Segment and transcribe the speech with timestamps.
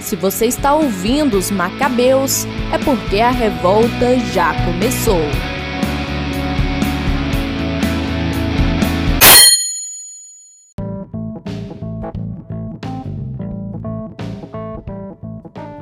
[0.00, 5.20] Se você está ouvindo os Macabeus, é porque a revolta já começou.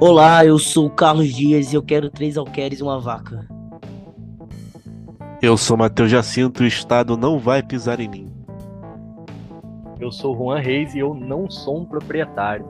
[0.00, 3.48] Olá, eu sou o Carlos Dias e eu quero três alqueires e uma vaca.
[5.40, 8.32] Eu sou Matheus Jacinto e o Estado não vai pisar em mim.
[10.00, 12.66] Eu sou Juan Reis e eu não sou um proprietário.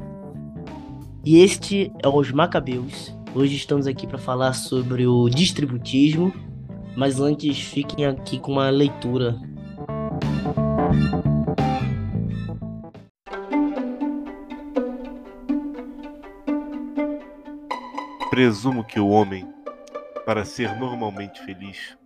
[1.27, 3.17] E este é Os Macabeus.
[3.35, 6.31] Hoje estamos aqui para falar sobre o distributismo,
[6.95, 9.41] mas antes fiquem aqui com uma leitura.
[18.29, 19.49] Presumo que o homem,
[20.27, 21.97] para ser normalmente feliz,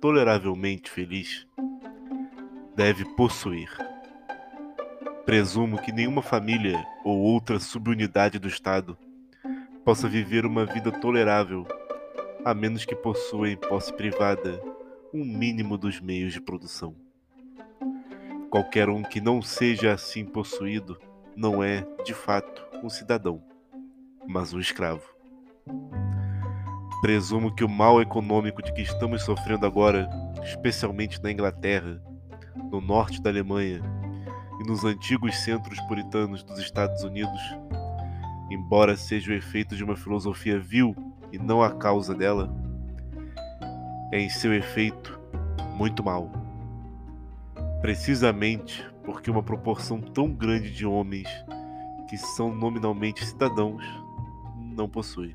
[0.00, 1.46] toleravelmente feliz,
[2.74, 3.87] deve possuir.
[5.28, 8.96] Presumo que nenhuma família ou outra subunidade do Estado
[9.84, 11.66] possa viver uma vida tolerável,
[12.42, 14.58] a menos que possua em posse privada
[15.12, 16.96] um mínimo dos meios de produção.
[18.48, 20.98] Qualquer um que não seja assim possuído
[21.36, 23.42] não é, de fato, um cidadão,
[24.26, 25.04] mas um escravo.
[27.02, 30.08] Presumo que o mal econômico de que estamos sofrendo agora,
[30.42, 32.02] especialmente na Inglaterra,
[32.72, 33.97] no norte da Alemanha
[34.60, 37.40] e nos antigos centros puritanos dos Estados Unidos,
[38.50, 40.94] embora seja o efeito de uma filosofia vil
[41.32, 42.52] e não a causa dela,
[44.12, 45.18] é em seu efeito
[45.76, 46.30] muito mal.
[47.80, 51.28] Precisamente porque uma proporção tão grande de homens
[52.08, 53.84] que são nominalmente cidadãos
[54.56, 55.34] não possui.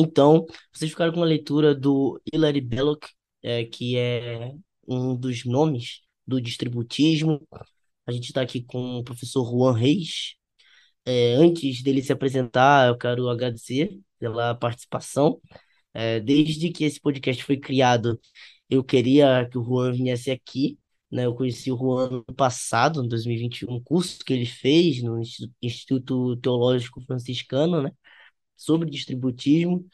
[0.00, 3.04] Então, vocês ficaram com uma leitura do Hilary Belloc,
[3.42, 4.52] é, que é
[4.88, 7.46] um dos nomes do distributismo.
[8.06, 10.36] A gente está aqui com o professor Juan Reis.
[11.04, 15.40] É, antes dele se apresentar, eu quero agradecer pela participação.
[15.92, 18.18] É, desde que esse podcast foi criado,
[18.70, 20.78] eu queria que o Juan viesse aqui.
[21.10, 21.26] Né?
[21.26, 25.20] Eu conheci o Juan no passado, em 2021, um curso que ele fez no
[25.62, 27.92] Instituto Teológico Franciscano, né?
[28.62, 29.86] Sobre distributismo.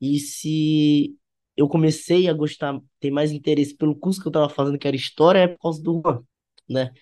[0.00, 1.16] E se
[1.56, 4.96] eu comecei a gostar, ter mais interesse pelo curso que eu estava fazendo, que era
[4.96, 6.22] História, é por causa do Juan,
[6.68, 6.92] né?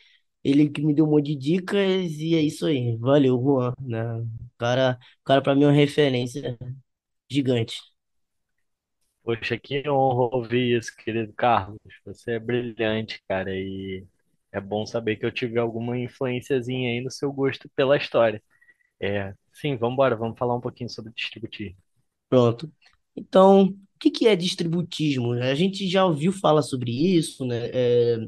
[0.45, 1.81] Ele que me deu um monte de dicas
[2.19, 2.97] e é isso aí.
[2.99, 4.03] Valeu, Juan, né?
[4.21, 6.59] O cara, o cara para mim é uma referência
[7.31, 7.81] gigante.
[9.23, 11.79] Poxa, que honra ouvir isso, querido Carlos.
[12.05, 14.07] Você é brilhante, cara, e
[14.51, 18.43] é bom saber que eu tive alguma influenciazinha aí no seu gosto pela história.
[19.01, 21.77] É, sim, vamos embora, vamos falar um pouquinho sobre distributismo.
[22.29, 22.71] Pronto.
[23.17, 25.33] Então, o que que é distributismo?
[25.33, 27.69] A gente já ouviu falar sobre isso, né?
[27.73, 28.19] É,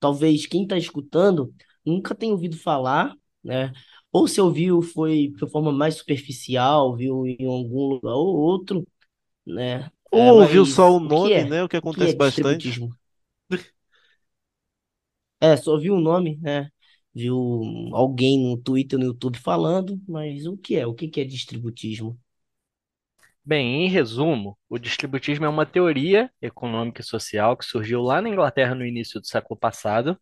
[0.00, 1.54] talvez quem está escutando
[1.84, 3.72] nunca tenha ouvido falar, né?
[4.12, 8.86] Ou se ouviu foi de forma mais superficial, viu em algum lugar ou outro,
[9.46, 9.90] né?
[10.10, 11.46] Ou É, ouviu só o mas o que nome, é?
[11.46, 11.62] né?
[11.62, 12.80] O que O que é acontece bastante.
[15.40, 16.70] É, só viu o nome, né?
[17.16, 17.62] Viu
[17.94, 20.86] alguém no Twitter, no YouTube falando, mas o que é?
[20.86, 22.20] O que que é distributismo?
[23.42, 28.28] Bem, em resumo, o distributismo é uma teoria econômica e social que surgiu lá na
[28.28, 30.20] Inglaterra no início do século passado.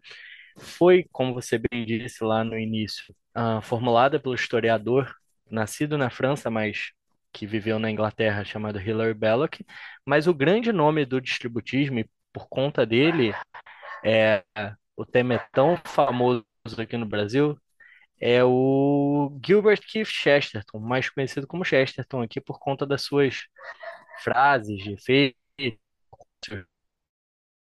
[0.56, 5.12] Foi, como você bem disse lá no início, ah, formulada pelo historiador
[5.50, 6.92] nascido na França, mas
[7.32, 9.54] que viveu na Inglaterra, chamado Hilary Belloc.
[10.06, 13.34] Mas o grande nome do distributismo, e por conta dele,
[14.04, 14.44] é
[14.96, 16.46] o tema é tão famoso
[16.78, 17.58] aqui no Brasil,
[18.20, 23.42] é o Gilbert Keith Chesterton, mais conhecido como Chesterton aqui por conta das suas
[24.22, 25.36] frases de efeito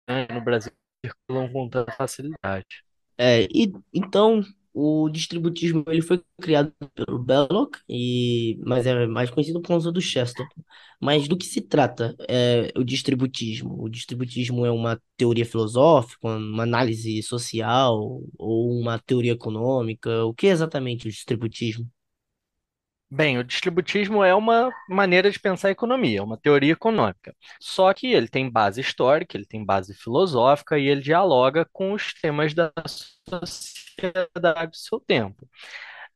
[0.08, 0.72] né, no Brasil
[1.04, 2.84] circulam com tanta facilidade.
[3.16, 9.60] É, e então o distributismo ele foi criado pelo Belloc e mas é mais conhecido
[9.60, 10.62] por causa do Chesterton.
[11.00, 13.82] Mas do que se trata é, o distributismo?
[13.82, 20.24] O distributismo é uma teoria filosófica, uma análise social ou uma teoria econômica?
[20.24, 21.88] O que é exatamente o distributismo?
[23.10, 27.34] Bem, o distributismo é uma maneira de pensar a economia, é uma teoria econômica.
[27.58, 32.12] Só que ele tem base histórica, ele tem base filosófica e ele dialoga com os
[32.20, 32.70] temas da
[33.26, 35.48] sociedade do seu tempo.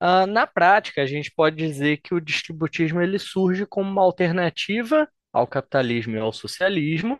[0.01, 5.09] Ah, na prática, a gente pode dizer que o distributismo ele surge como uma alternativa
[5.33, 7.19] ao capitalismo e ao socialismo,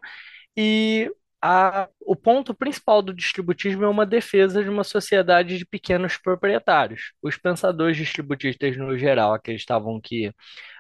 [0.57, 1.11] e
[1.43, 7.13] a- o ponto principal do distributismo é uma defesa de uma sociedade de pequenos proprietários.
[7.23, 10.33] Os pensadores distributistas, no geral, acreditavam que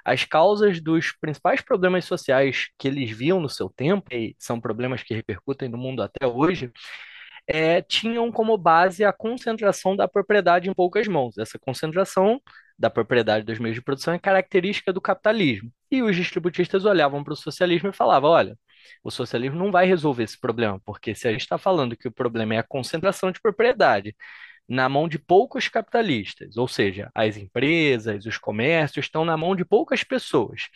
[0.04, 5.02] as causas dos principais problemas sociais que eles viam no seu tempo, e são problemas
[5.02, 6.70] que repercutem no mundo até hoje,
[7.46, 11.36] é, tinham como base a concentração da propriedade em poucas mãos.
[11.38, 12.40] Essa concentração
[12.78, 15.70] da propriedade dos meios de produção é característica do capitalismo.
[15.90, 18.56] E os distributistas olhavam para o socialismo e falavam: olha,
[19.02, 22.12] o socialismo não vai resolver esse problema, porque se a gente está falando que o
[22.12, 24.14] problema é a concentração de propriedade
[24.68, 29.64] na mão de poucos capitalistas, ou seja, as empresas, os comércios estão na mão de
[29.64, 30.68] poucas pessoas.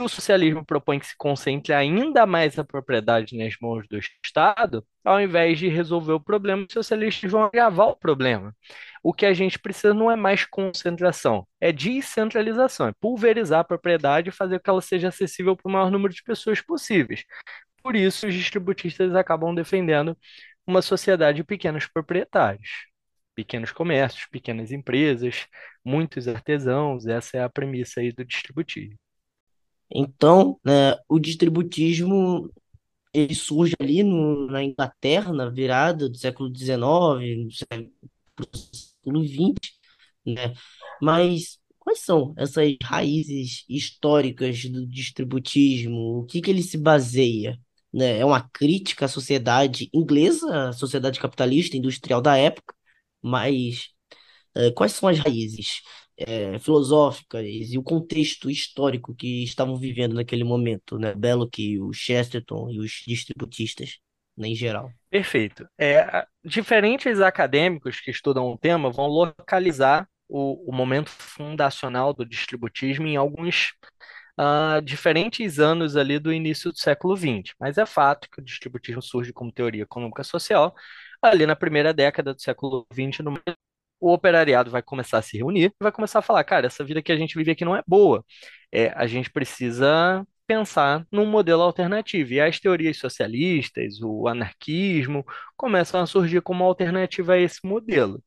[0.00, 5.20] O socialismo propõe que se concentre ainda mais a propriedade nas mãos do Estado, ao
[5.20, 8.54] invés de resolver o problema, os socialistas vão agravar o problema.
[9.02, 14.28] O que a gente precisa não é mais concentração, é descentralização, é pulverizar a propriedade
[14.28, 17.24] e fazer com que ela seja acessível para o maior número de pessoas possíveis.
[17.82, 20.16] Por isso, os distributistas acabam defendendo
[20.66, 22.86] uma sociedade de pequenos proprietários,
[23.34, 25.46] pequenos comércios, pequenas empresas,
[25.84, 27.06] muitos artesãos.
[27.06, 28.98] Essa é a premissa aí do distributismo.
[29.90, 32.50] Então, né, o distributismo
[33.12, 37.48] ele surge ali no, na Inglaterra, na virada do século XIX,
[38.36, 39.72] para o século XX,
[40.26, 40.54] né?
[41.02, 46.20] Mas quais são essas raízes históricas do distributismo?
[46.20, 47.58] O que que ele se baseia?
[47.92, 48.18] Né?
[48.18, 52.74] É uma crítica à sociedade inglesa, à sociedade capitalista industrial da época,
[53.22, 53.88] mas
[54.56, 55.82] eh, quais são as raízes
[56.18, 61.14] eh, filosóficas e o contexto histórico que estavam vivendo naquele momento, né?
[61.14, 63.98] Belloc, o Chesterton e os distributistas,
[64.36, 64.90] né, em geral?
[65.08, 65.68] Perfeito.
[65.78, 73.06] É, diferentes acadêmicos que estudam o tema vão localizar o, o momento fundacional do distributismo
[73.06, 73.72] em alguns
[74.38, 77.54] uh, diferentes anos ali do início do século XX.
[77.58, 80.74] Mas é fato que o distributismo surge como teoria econômica social
[81.22, 83.40] ali na primeira década do século XX, no
[84.00, 87.02] o operariado vai começar a se reunir e vai começar a falar, cara, essa vida
[87.02, 88.24] que a gente vive aqui não é boa.
[88.72, 92.32] É, a gente precisa pensar num modelo alternativo.
[92.32, 95.24] E as teorias socialistas, o anarquismo,
[95.56, 98.22] começam a surgir como alternativa a esse modelo.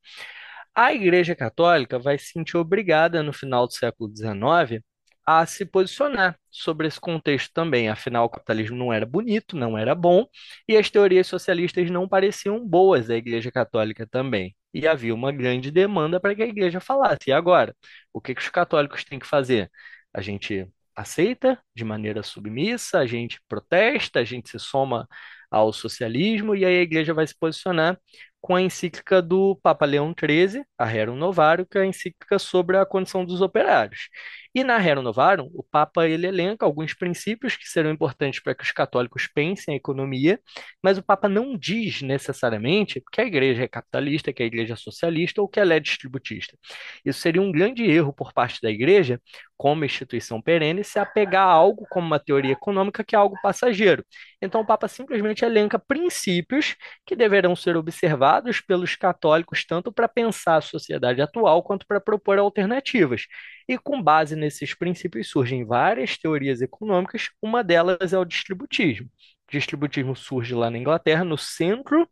[0.76, 4.84] A Igreja Católica vai se sentir obrigada, no final do século XIX,
[5.26, 7.90] a se posicionar sobre esse contexto também.
[7.90, 10.26] Afinal, o capitalismo não era bonito, não era bom,
[10.68, 14.56] e as teorias socialistas não pareciam boas à Igreja Católica também.
[14.74, 17.30] E havia uma grande demanda para que a Igreja falasse.
[17.30, 17.76] E agora?
[18.14, 19.70] O que, que os católicos têm que fazer?
[20.14, 25.08] A gente aceita de maneira submissa, a gente protesta, a gente se soma
[25.50, 28.00] ao socialismo, e aí a Igreja vai se posicionar
[28.40, 32.78] com a encíclica do Papa Leão XIII, a Rerum Novarum, que é a encíclica sobre
[32.78, 34.10] a condição dos operários.
[34.54, 38.64] E na Rerum Novarum, o Papa ele elenca alguns princípios que serão importantes para que
[38.64, 40.42] os católicos pensem a economia,
[40.84, 44.76] mas o Papa não diz necessariamente que a igreja é capitalista, que a igreja é
[44.76, 46.58] socialista ou que ela é distributista.
[47.06, 49.22] Isso seria um grande erro por parte da igreja,
[49.56, 54.04] como instituição perene, se apegar a algo como uma teoria econômica que é algo passageiro.
[54.42, 56.76] Então o Papa simplesmente elenca princípios
[57.06, 62.38] que deverão ser observados pelos católicos tanto para pensar a sociedade atual quanto para propor
[62.40, 63.28] alternativas.
[63.68, 69.08] E com base nesses princípios surgem várias teorias econômicas, uma delas é o distributismo.
[69.48, 72.10] O distributismo surge lá na Inglaterra, no centro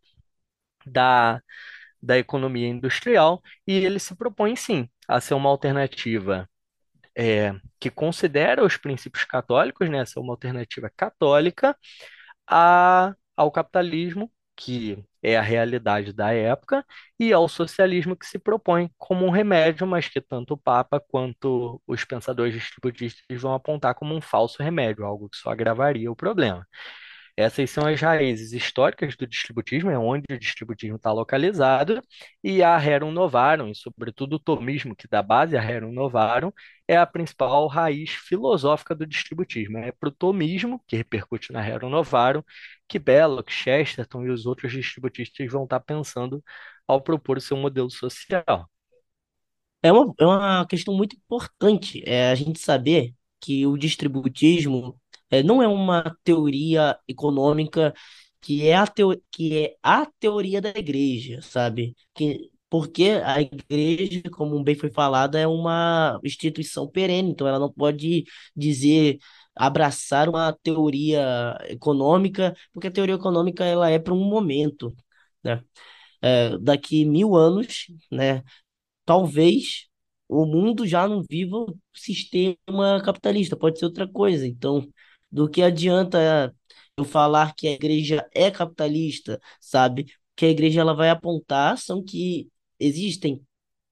[0.86, 1.42] da,
[2.02, 6.50] da economia industrial, e ele se propõe, sim, a ser uma alternativa
[7.16, 11.78] é, que considera os princípios católicos, né, ser uma alternativa católica
[12.48, 16.86] a, ao capitalismo, que é a realidade da época,
[17.20, 21.82] e ao socialismo que se propõe como um remédio, mas que tanto o Papa quanto
[21.88, 26.66] os pensadores distributistas vão apontar como um falso remédio, algo que só agravaria o problema.
[27.40, 32.02] Essas são as raízes históricas do distributismo, é onde o distributismo está localizado,
[32.44, 36.52] e a Rerum Novarum, e sobretudo o tomismo, que dá base a Rerum Novarum,
[36.86, 39.78] é a principal raiz filosófica do distributismo.
[39.78, 42.44] É para o tomismo, que repercute na Rerum Novarum,
[42.90, 46.44] que Belloc, Chesterton e os outros distributistas vão estar tá pensando
[46.86, 48.70] ao propor o seu modelo social.
[49.82, 55.00] É uma, é uma questão muito importante é, a gente saber que o distributismo
[55.32, 57.94] é, não é uma teoria econômica
[58.42, 61.96] que é a, teo, que é a teoria da igreja, sabe?
[62.14, 67.72] Que, porque a igreja, como bem foi falado, é uma instituição perene, então ela não
[67.72, 68.24] pode
[68.56, 69.18] dizer
[69.56, 74.96] abraçar uma teoria econômica, porque a teoria econômica ela é para um momento,
[75.44, 75.64] né?
[76.22, 78.44] É, daqui mil anos, né?
[79.06, 79.88] Talvez
[80.28, 84.48] o mundo já não viva o sistema capitalista, pode ser outra coisa.
[84.48, 84.88] Então,
[85.32, 86.54] do que adianta
[86.98, 90.06] eu falar que a igreja é capitalista, sabe?
[90.36, 93.42] Que a igreja ela vai apontar são que existem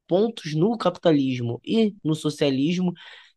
[0.08, 2.94] pontos no capitalismo e no socialismo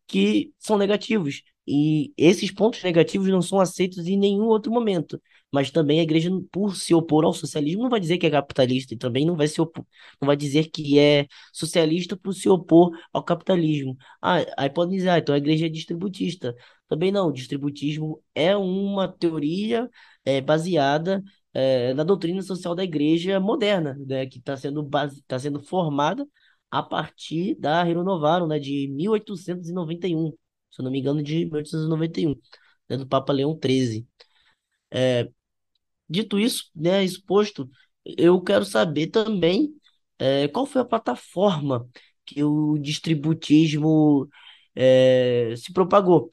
[0.07, 1.43] que são negativos.
[1.67, 5.21] E esses pontos negativos não são aceitos em nenhum outro momento.
[5.51, 8.93] Mas também a igreja, por se opor ao socialismo, não vai dizer que é capitalista,
[8.93, 9.85] e também não vai se opor,
[10.21, 13.97] não vai dizer que é socialista por se opor ao capitalismo.
[14.21, 16.55] Ah, aí pode dizer, ah, então a igreja é distributista.
[16.87, 19.89] Também não, o distributismo é uma teoria
[20.25, 25.37] é, baseada é, na doutrina social da igreja moderna, né, que está sendo, base, tá
[25.39, 26.27] sendo formada
[26.69, 30.31] a partir da Rerum Novarum, né, de 1891,
[30.69, 32.35] se eu não me engano, de 1891,
[32.89, 34.07] né, do Papa Leão XIII.
[34.91, 35.29] É,
[36.11, 37.69] dito isso, né, exposto,
[38.05, 39.73] eu quero saber também
[40.19, 41.87] é, qual foi a plataforma
[42.25, 44.29] que o distributismo
[44.75, 46.29] é, se propagou.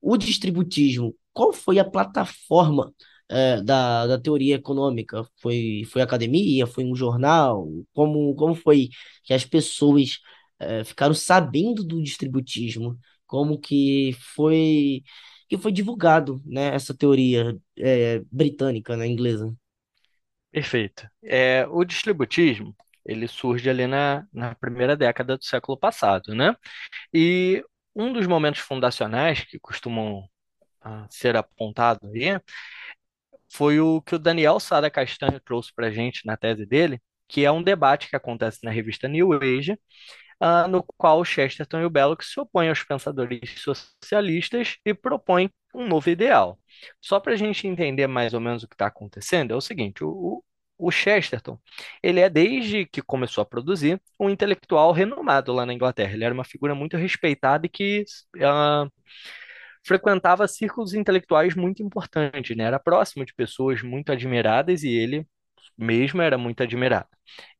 [0.00, 2.92] O distributismo, qual foi a plataforma
[3.28, 5.24] é, da, da teoria econômica?
[5.40, 6.66] Foi, foi academia?
[6.66, 7.68] Foi um jornal?
[7.94, 8.88] Como, como foi
[9.24, 10.18] que as pessoas
[10.58, 12.98] é, ficaram sabendo do distributismo?
[13.26, 15.02] Como que foi
[15.50, 19.52] que foi divulgado, né, essa teoria é, britânica, né, inglesa?
[20.52, 21.08] Perfeito.
[21.24, 26.54] É, o distributismo, ele surge ali na, na primeira década do século passado, né?
[27.12, 27.64] E
[27.94, 30.28] um dos momentos fundacionais que costumam
[30.82, 32.40] ah, ser apontados aí
[33.52, 37.44] foi o que o Daniel Sada Castanho trouxe para a gente na tese dele, que
[37.44, 39.78] é um debate que acontece na revista New Age,
[40.40, 45.86] uh, no qual Chesterton e o Belloc se opõem aos pensadores socialistas e propõem um
[45.86, 46.58] novo ideal.
[47.00, 50.02] Só para a gente entender mais ou menos o que está acontecendo, é o seguinte:
[50.04, 50.42] o,
[50.78, 51.58] o Chesterton,
[52.02, 56.14] ele é desde que começou a produzir um intelectual renomado lá na Inglaterra.
[56.14, 58.04] Ele era uma figura muito respeitada e que
[58.36, 58.90] uh,
[59.84, 62.64] frequentava círculos intelectuais muito importantes, né?
[62.64, 65.26] Era próximo de pessoas muito admiradas e ele
[65.78, 67.08] mesmo era muito admirado.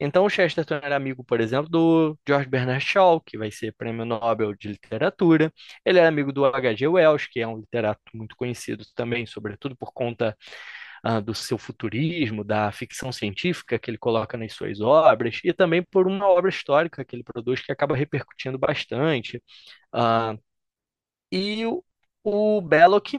[0.00, 4.04] Então, o Chesterton era amigo, por exemplo, do George Bernard Shaw, que vai ser prêmio
[4.04, 5.52] Nobel de literatura.
[5.84, 6.86] Ele era amigo do H.G.
[6.88, 10.36] Wells, que é um literato muito conhecido também, sobretudo por conta
[11.06, 15.82] uh, do seu futurismo, da ficção científica que ele coloca nas suas obras, e também
[15.82, 19.42] por uma obra histórica que ele produz que acaba repercutindo bastante.
[19.94, 20.38] Uh,
[21.32, 21.84] e o,
[22.24, 23.14] o Belloc,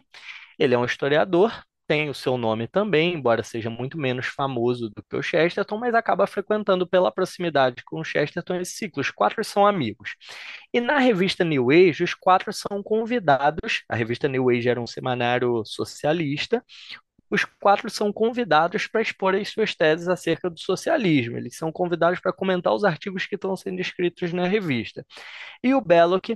[0.59, 5.03] ele é um historiador, tem o seu nome também, embora seja muito menos famoso do
[5.03, 9.01] que o Chesterton, mas acaba frequentando pela proximidade com o Chesterton esse ciclo.
[9.01, 10.15] Os quatro são amigos.
[10.73, 13.83] E na revista New Age, os quatro são convidados.
[13.89, 16.63] A revista New Age era um semanário socialista.
[17.29, 21.35] Os quatro são convidados para expor as suas teses acerca do socialismo.
[21.37, 25.05] Eles são convidados para comentar os artigos que estão sendo escritos na revista.
[25.61, 26.29] E o Belloc,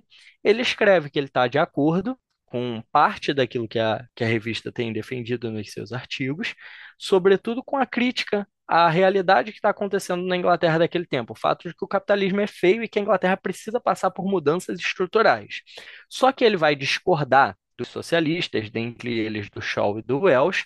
[0.43, 2.17] ele escreve que ele está de acordo
[2.55, 6.55] com parte daquilo que a, que a revista tem defendido nos seus artigos,
[6.97, 11.67] sobretudo com a crítica à realidade que está acontecendo na Inglaterra daquele tempo, o fato
[11.67, 15.63] de que o capitalismo é feio e que a Inglaterra precisa passar por mudanças estruturais.
[16.09, 20.63] Só que ele vai discordar dos socialistas, dentre eles do Shaw e do Welsh,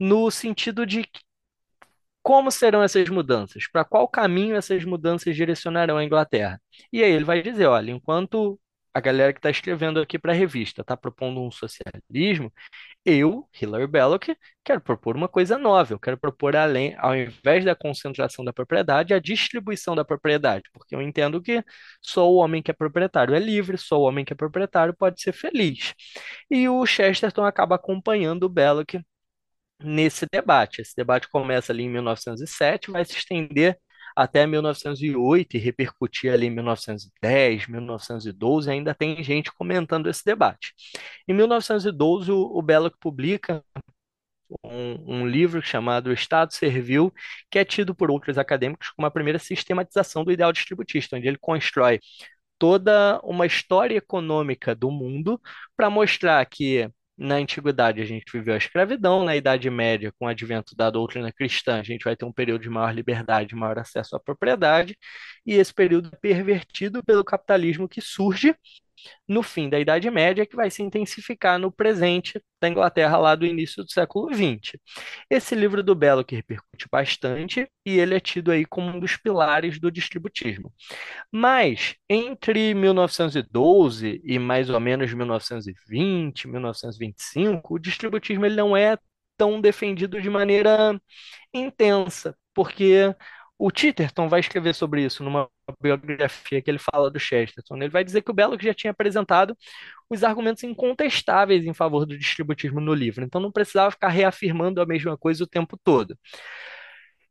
[0.00, 1.08] no sentido de
[2.24, 3.68] como serão essas mudanças?
[3.70, 6.60] Para qual caminho essas mudanças direcionarão a Inglaterra?
[6.92, 8.58] E aí ele vai dizer, olha, enquanto
[8.92, 12.52] a galera que está escrevendo aqui para a revista está propondo um socialismo,
[13.04, 14.24] eu, Hilary Belloc,
[14.64, 15.94] quero propor uma coisa nova.
[15.94, 20.94] Eu quero propor, além, ao invés da concentração da propriedade, a distribuição da propriedade, porque
[20.94, 21.64] eu entendo que
[22.02, 25.20] só o homem que é proprietário é livre, só o homem que é proprietário pode
[25.22, 25.94] ser feliz.
[26.50, 28.94] E o Chesterton acaba acompanhando o Belloc
[29.82, 30.82] nesse debate.
[30.82, 33.78] Esse debate começa ali em 1907, vai se estender
[34.16, 40.74] até 1908 e repercutir ali em 1910, 1912, ainda tem gente comentando esse debate.
[41.28, 43.64] Em 1912, o, o Belloc publica
[44.64, 47.12] um, um, livro chamado Estado Servil,
[47.50, 51.38] que é tido por outros acadêmicos como a primeira sistematização do ideal distributista, onde ele
[51.38, 52.00] constrói
[52.58, 55.40] toda uma história econômica do mundo
[55.76, 56.90] para mostrar que
[57.20, 58.00] na antiguidade.
[58.00, 61.82] A gente viveu a escravidão, na Idade Média, com o advento da doutrina cristã, a
[61.82, 64.96] gente vai ter um período de maior liberdade, maior acesso à propriedade,
[65.44, 68.54] e esse período é pervertido pelo capitalismo que surge
[69.28, 73.46] no fim da Idade Média, que vai se intensificar no presente da Inglaterra lá do
[73.46, 74.78] início do século XX.
[75.30, 79.16] Esse livro do Belo que repercute bastante e ele é tido aí como um dos
[79.16, 80.72] pilares do distributismo.
[81.32, 88.96] Mas entre 1912 e mais ou menos 1920, 1925, o distributismo ele não é
[89.36, 91.00] tão defendido de maneira
[91.52, 93.14] intensa, porque
[93.60, 95.46] o Titterton vai escrever sobre isso numa
[95.82, 97.76] biografia que ele fala do Chesterton.
[97.76, 99.54] Ele vai dizer que o Belloc já tinha apresentado
[100.08, 104.86] os argumentos incontestáveis em favor do distributismo no livro, então não precisava ficar reafirmando a
[104.86, 106.16] mesma coisa o tempo todo.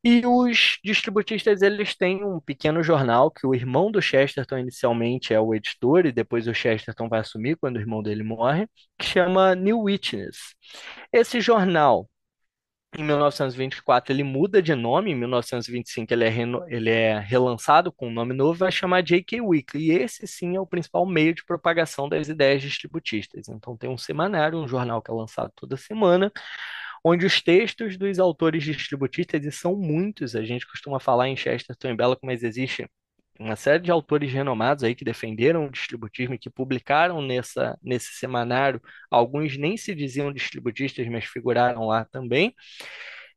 [0.03, 5.39] E os distributistas, eles têm um pequeno jornal que o irmão do Chesterton inicialmente é
[5.41, 8.67] o editor e depois o Chesterton vai assumir quando o irmão dele morre,
[8.97, 10.37] que chama New Witness.
[11.11, 12.07] Esse jornal
[12.97, 18.07] Em 1924 ele muda de nome, em 1925 ele é, reno- ele é relançado com
[18.07, 19.39] um nome novo, vai chamar J.K.
[19.41, 19.91] Weekly.
[19.91, 23.47] E esse sim é o principal meio de propagação das ideias distributistas.
[23.47, 26.31] Então tem um semanário, um jornal que é lançado toda semana,
[27.03, 31.89] onde os textos dos autores distributistas, e são muitos, a gente costuma falar em Chesterton
[31.89, 32.87] e Belloc, mas existe
[33.39, 38.13] uma série de autores renomados aí que defenderam o distributismo e que publicaram nessa, nesse
[38.13, 38.81] semanário.
[39.09, 42.53] Alguns nem se diziam distributistas, mas figuraram lá também.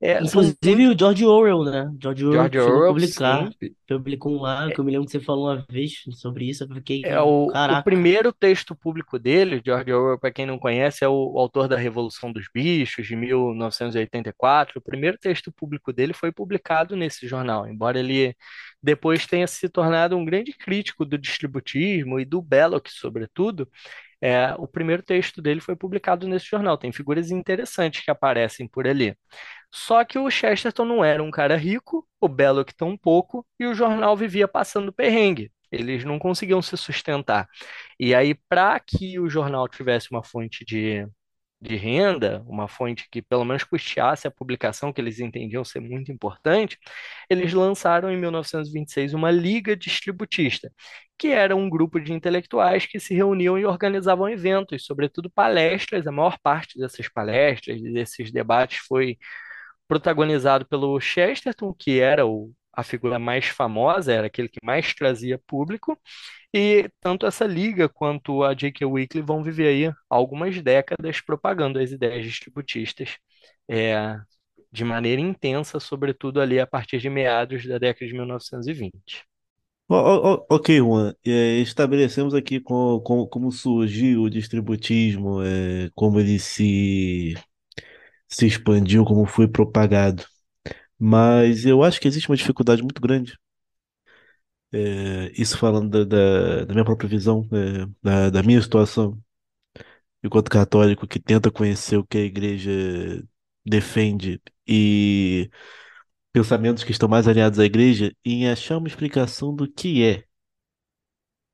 [0.03, 1.89] É, Inclusive o George Orwell, né?
[2.03, 3.75] George Orwell George chegou a Orwell, publicar, sim.
[3.87, 6.69] publicou um lá, que eu me lembro que você falou uma vez sobre isso, eu
[6.75, 7.83] fiquei, É o, o caraca.
[7.83, 11.77] primeiro texto público dele, George Orwell, para quem não conhece, é o, o autor da
[11.77, 14.79] Revolução dos Bichos, de 1984.
[14.79, 18.35] O primeiro texto público dele foi publicado nesse jornal, embora ele
[18.83, 23.69] depois tenha se tornado um grande crítico do distributismo e do Belloc, sobretudo.
[24.23, 26.79] É, o primeiro texto dele foi publicado nesse jornal.
[26.79, 29.17] Tem figuras interessantes que aparecem por ali.
[29.71, 34.17] Só que o Chesterton não era um cara rico, o Belloc tampouco, e o jornal
[34.17, 35.51] vivia passando perrengue.
[35.71, 37.49] Eles não conseguiam se sustentar.
[37.99, 41.07] E aí, para que o jornal tivesse uma fonte de,
[41.63, 46.11] de renda, uma fonte que pelo menos custeasse a publicação, que eles entendiam ser muito
[46.11, 46.77] importante,
[47.31, 50.73] eles lançaram em 1926 uma liga distributista,
[51.19, 56.07] que era um grupo de intelectuais que se reuniam e organizavam eventos, sobretudo palestras.
[56.07, 59.17] A maior parte dessas palestras, desses debates, foi
[59.89, 65.39] protagonizado pelo Chesterton, que era o, a figura mais famosa, era aquele que mais trazia
[65.47, 65.99] público,
[66.55, 68.87] e tanto essa liga quanto a J.K.
[68.87, 73.17] Weekly vão viver aí algumas décadas propagando as ideias distributistas
[73.69, 74.19] é,
[74.73, 79.25] de maneira intensa, sobretudo ali a partir de meados da década de 1920.
[79.89, 81.15] Ó, ó, ó, ok, Juan.
[81.27, 87.35] É, estabelecemos aqui co- co- como surgiu o distributismo, é, como ele se,
[88.29, 90.25] se expandiu, como foi propagado.
[91.03, 93.39] Mas eu acho que existe uma dificuldade muito grande.
[94.75, 99.23] É, isso falando da, da, da minha própria visão, é, da, da minha situação,
[100.23, 102.71] enquanto católico que tenta conhecer o que a igreja
[103.65, 105.51] defende e
[106.33, 110.25] pensamentos que estão mais alinhados à igreja, em achar uma explicação do que é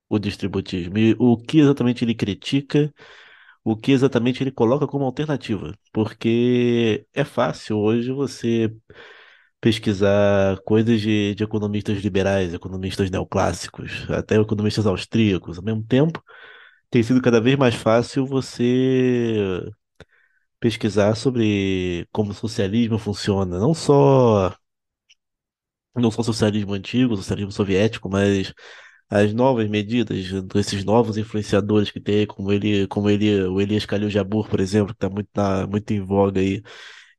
[0.09, 2.93] o distributismo e o que exatamente ele critica,
[3.65, 5.75] o que exatamente ele coloca como alternativa.
[5.93, 8.75] Porque é fácil hoje você
[9.61, 15.59] pesquisar coisas de, de economistas liberais, economistas neoclássicos, até economistas austríacos.
[15.59, 16.23] Ao mesmo tempo,
[16.91, 19.63] tem sido cada vez mais fácil você
[20.61, 24.55] pesquisar sobre como o socialismo funciona, não só
[25.97, 28.53] não só o socialismo antigo, o socialismo soviético, mas
[29.11, 34.11] as novas medidas desses novos influenciadores que tem, como ele, como ele, o Elias Khalil
[34.11, 36.63] Jabbour, por exemplo, que está muito, tá muito em voga aí,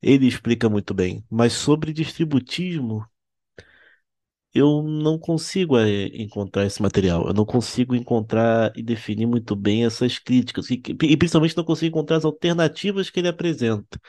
[0.01, 1.23] ele explica muito bem.
[1.29, 3.05] Mas sobre distributismo,
[4.53, 7.27] eu não consigo eh, encontrar esse material.
[7.27, 10.69] Eu não consigo encontrar e definir muito bem essas críticas.
[10.71, 13.99] E, e principalmente não consigo encontrar as alternativas que ele apresenta.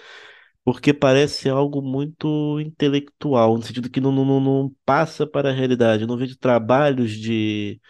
[0.64, 5.52] Porque parece algo muito intelectual, no sentido que não, não, não não passa para a
[5.54, 6.02] realidade.
[6.04, 7.80] Eu não vejo trabalhos de,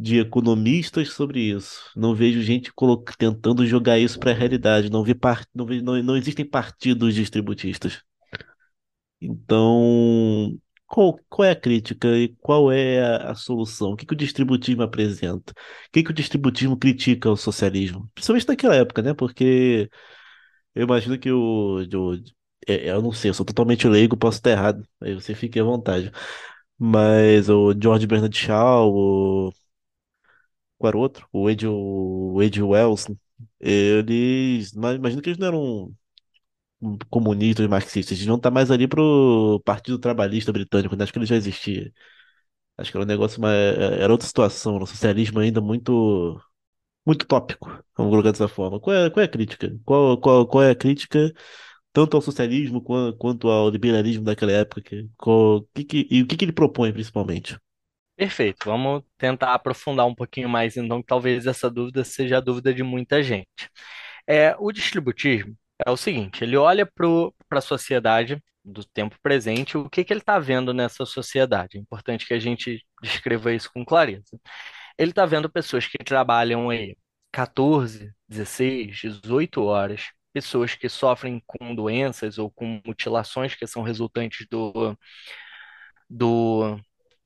[0.00, 1.90] de economistas sobre isso.
[1.96, 2.72] Não vejo gente
[3.18, 4.90] tentando jogar isso para a realidade.
[4.90, 5.14] Não vi
[5.54, 8.02] não, ve- não, não existem partidos distributistas.
[9.20, 13.92] Então, qual, qual é a crítica e qual é a, a solução?
[13.92, 15.52] O que que o distributismo apresenta?
[15.52, 18.10] O que que o distributismo critica ao socialismo?
[18.14, 19.12] Principalmente naquela época, né?
[19.14, 19.90] Porque
[20.74, 22.14] eu imagino que o, o-
[22.68, 24.84] é, eu não sei, eu sou totalmente leigo, posso estar errado.
[25.02, 26.12] Aí você fique à vontade.
[26.78, 29.52] Mas o George Bernard Shaw, o,
[30.80, 31.28] qual era o outro?
[31.32, 33.06] O Age, o Age Wells,
[33.60, 35.96] eles, imagino que eles não eram
[37.10, 41.04] comunistas, marxistas, eles não estar mais ali pro Partido Trabalhista Britânico, né?
[41.04, 41.92] Acho que ele já existia.
[42.78, 46.40] Acho que era um negócio, mas era outra situação, um socialismo ainda muito,
[47.06, 48.80] muito tópico, vamos colocar dessa forma.
[48.80, 49.78] Qual é, qual é a crítica?
[49.84, 51.32] Qual, qual, qual é a crítica
[51.92, 54.84] tanto ao socialismo quan- quanto ao liberalismo daquela época?
[55.18, 57.58] Qual, que, que, e o que, que ele propõe principalmente?
[58.20, 62.74] Perfeito, vamos tentar aprofundar um pouquinho mais, então, que talvez essa dúvida seja a dúvida
[62.74, 63.70] de muita gente.
[64.26, 65.56] É, o distributismo
[65.86, 70.20] é o seguinte, ele olha para a sociedade do tempo presente, o que que ele
[70.20, 71.78] está vendo nessa sociedade.
[71.78, 74.38] É importante que a gente descreva isso com clareza.
[74.98, 76.96] Ele está vendo pessoas que trabalham aí
[77.32, 84.46] 14, 16, 18 horas, pessoas que sofrem com doenças ou com mutilações que são resultantes
[84.50, 84.94] do,
[86.08, 86.78] do,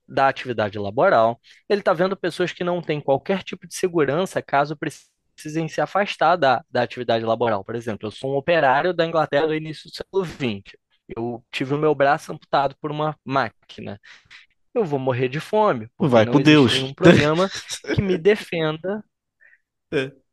[0.09, 1.41] da atividade laboral.
[1.69, 6.37] Ele está vendo pessoas que não têm qualquer tipo de segurança caso precisem se afastar
[6.37, 7.65] da, da atividade laboral.
[7.65, 10.77] Por exemplo, eu sou um operário da Inglaterra do início do século XX.
[11.17, 14.01] Eu tive o meu braço amputado por uma máquina.
[14.75, 16.73] Eu vou morrer de fome, porque Vai não com Deus.
[16.73, 17.51] nenhum programa
[17.93, 19.05] que me defenda
[19.93, 20.25] É.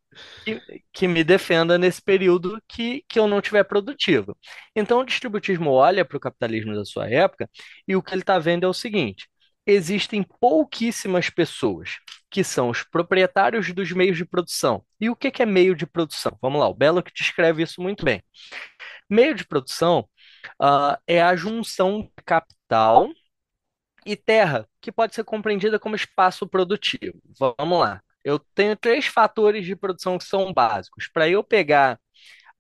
[0.46, 0.62] que,
[0.94, 4.38] que me defenda nesse período que, que eu não tiver produtivo.
[4.76, 7.50] Então, o distributismo olha para o capitalismo da sua época
[7.88, 9.28] e o que ele está vendo é o seguinte:
[9.66, 14.84] existem pouquíssimas pessoas que são os proprietários dos meios de produção.
[15.00, 16.38] E o que é meio de produção?
[16.42, 18.24] Vamos lá, o Belo que descreve isso muito bem.
[19.10, 20.08] Meio de produção,
[20.60, 23.10] ah, é a junção de capital
[24.06, 27.22] e terra, que pode ser compreendida como espaço produtivo.
[27.38, 28.02] Vamos lá.
[28.24, 31.08] Eu tenho três fatores de produção que são básicos.
[31.08, 32.00] Para eu pegar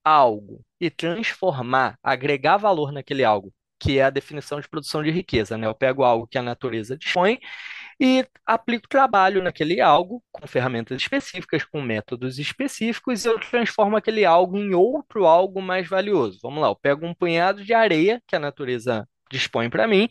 [0.03, 5.57] algo e transformar, agregar valor naquele algo, que é a definição de produção de riqueza,
[5.57, 5.65] né?
[5.67, 7.39] Eu pego algo que a natureza dispõe
[7.99, 14.23] e aplico trabalho naquele algo com ferramentas específicas, com métodos específicos, e eu transformo aquele
[14.25, 16.39] algo em outro algo mais valioso.
[16.43, 20.09] Vamos lá, eu pego um punhado de areia que a natureza dispõe para mim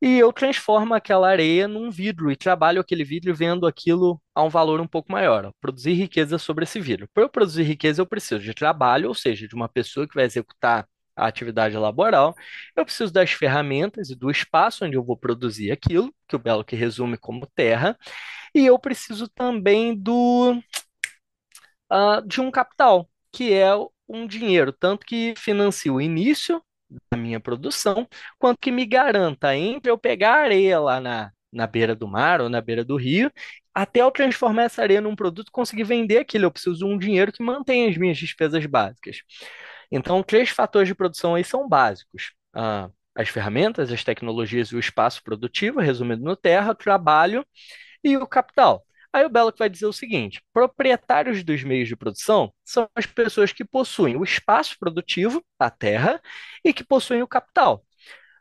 [0.00, 4.48] e eu transformo aquela areia num vidro e trabalho aquele vidro vendo aquilo a um
[4.48, 7.08] valor um pouco maior, produzir riqueza sobre esse vidro.
[7.14, 10.24] Para eu produzir riqueza, eu preciso de trabalho, ou seja, de uma pessoa que vai
[10.24, 12.34] executar a atividade laboral.
[12.76, 16.64] Eu preciso das ferramentas e do espaço onde eu vou produzir aquilo, que o Belo
[16.64, 17.98] que resume como terra,
[18.54, 20.60] e eu preciso também do
[21.90, 23.70] ah, de um capital, que é
[24.08, 26.62] um dinheiro, tanto que financia o início
[27.10, 31.94] da minha produção, quanto que me garanta entre eu pegar areia lá na, na beira
[31.94, 33.30] do mar ou na beira do rio,
[33.74, 36.44] até eu transformar essa areia num produto e conseguir vender aquilo.
[36.46, 39.18] Eu preciso de um dinheiro que mantenha as minhas despesas básicas.
[39.90, 42.32] Então, três fatores de produção aí são básicos.
[42.54, 47.46] Ah, as ferramentas, as tecnologias e o espaço produtivo, resumindo no terra, trabalho
[48.04, 48.84] e o capital.
[49.12, 53.52] Aí o Belo vai dizer o seguinte: proprietários dos meios de produção são as pessoas
[53.52, 56.20] que possuem o espaço produtivo, a terra,
[56.64, 57.82] e que possuem o capital.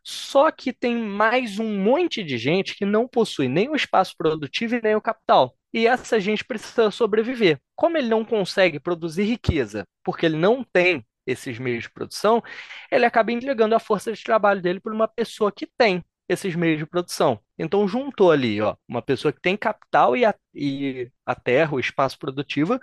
[0.04, 4.76] Só que tem mais um monte de gente que não possui nem o espaço produtivo
[4.76, 5.56] e nem o capital.
[5.74, 7.60] E essa gente precisa sobreviver.
[7.76, 12.42] Como ele não consegue produzir riqueza, porque ele não tem esses meios de produção,
[12.92, 16.80] ele acaba entregando a força de trabalho dele para uma pessoa que tem esses meios
[16.80, 17.40] de produção.
[17.58, 21.80] Então juntou ali, ó, uma pessoa que tem capital e a, e a terra, o
[21.80, 22.80] espaço produtivo,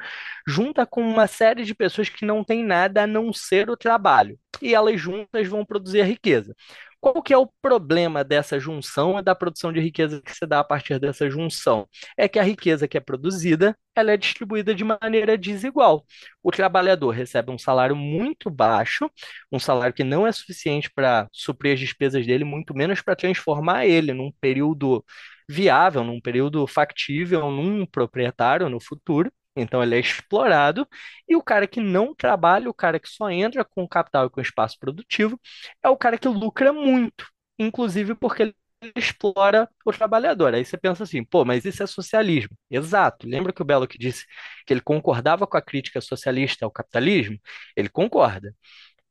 [0.47, 4.39] junta com uma série de pessoas que não têm nada a não ser o trabalho.
[4.61, 6.55] E elas juntas vão produzir a riqueza.
[7.03, 10.61] Qual que é o problema dessa junção e da produção de riqueza que se dá
[10.61, 11.89] a partir dessa junção?
[12.17, 16.07] É que a riqueza que é produzida, ela é distribuída de maneira desigual.
[16.43, 19.11] O trabalhador recebe um salário muito baixo,
[19.51, 23.85] um salário que não é suficiente para suprir as despesas dele, muito menos para transformar
[23.87, 25.05] ele num período
[25.49, 29.31] viável, num período factível, num proprietário no futuro.
[29.57, 30.87] Então ele é explorado,
[31.29, 34.41] e o cara que não trabalha, o cara que só entra com capital e com
[34.41, 35.39] espaço produtivo,
[35.83, 37.27] é o cara que lucra muito,
[37.59, 38.55] inclusive porque ele
[38.97, 40.55] explora o trabalhador.
[40.55, 42.57] Aí você pensa assim, pô, mas isso é socialismo.
[42.71, 43.27] Exato.
[43.29, 44.25] Lembra que o Belo que disse
[44.67, 47.39] que ele concordava com a crítica socialista ao capitalismo?
[47.77, 48.55] Ele concorda.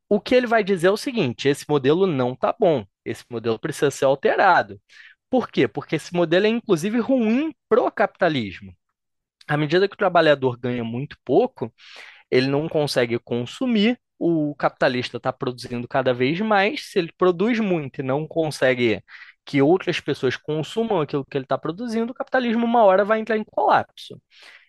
[0.09, 3.59] O que ele vai dizer é o seguinte: esse modelo não tá bom, esse modelo
[3.59, 4.79] precisa ser alterado.
[5.29, 5.67] Por quê?
[5.67, 8.75] Porque esse modelo é inclusive ruim pro capitalismo
[9.51, 11.73] à medida que o trabalhador ganha muito pouco,
[12.31, 16.91] ele não consegue consumir, o capitalista está produzindo cada vez mais.
[16.91, 19.03] Se ele produz muito e não consegue
[19.45, 23.37] que outras pessoas consumam aquilo que ele está produzindo, o capitalismo uma hora vai entrar
[23.37, 24.21] em colapso.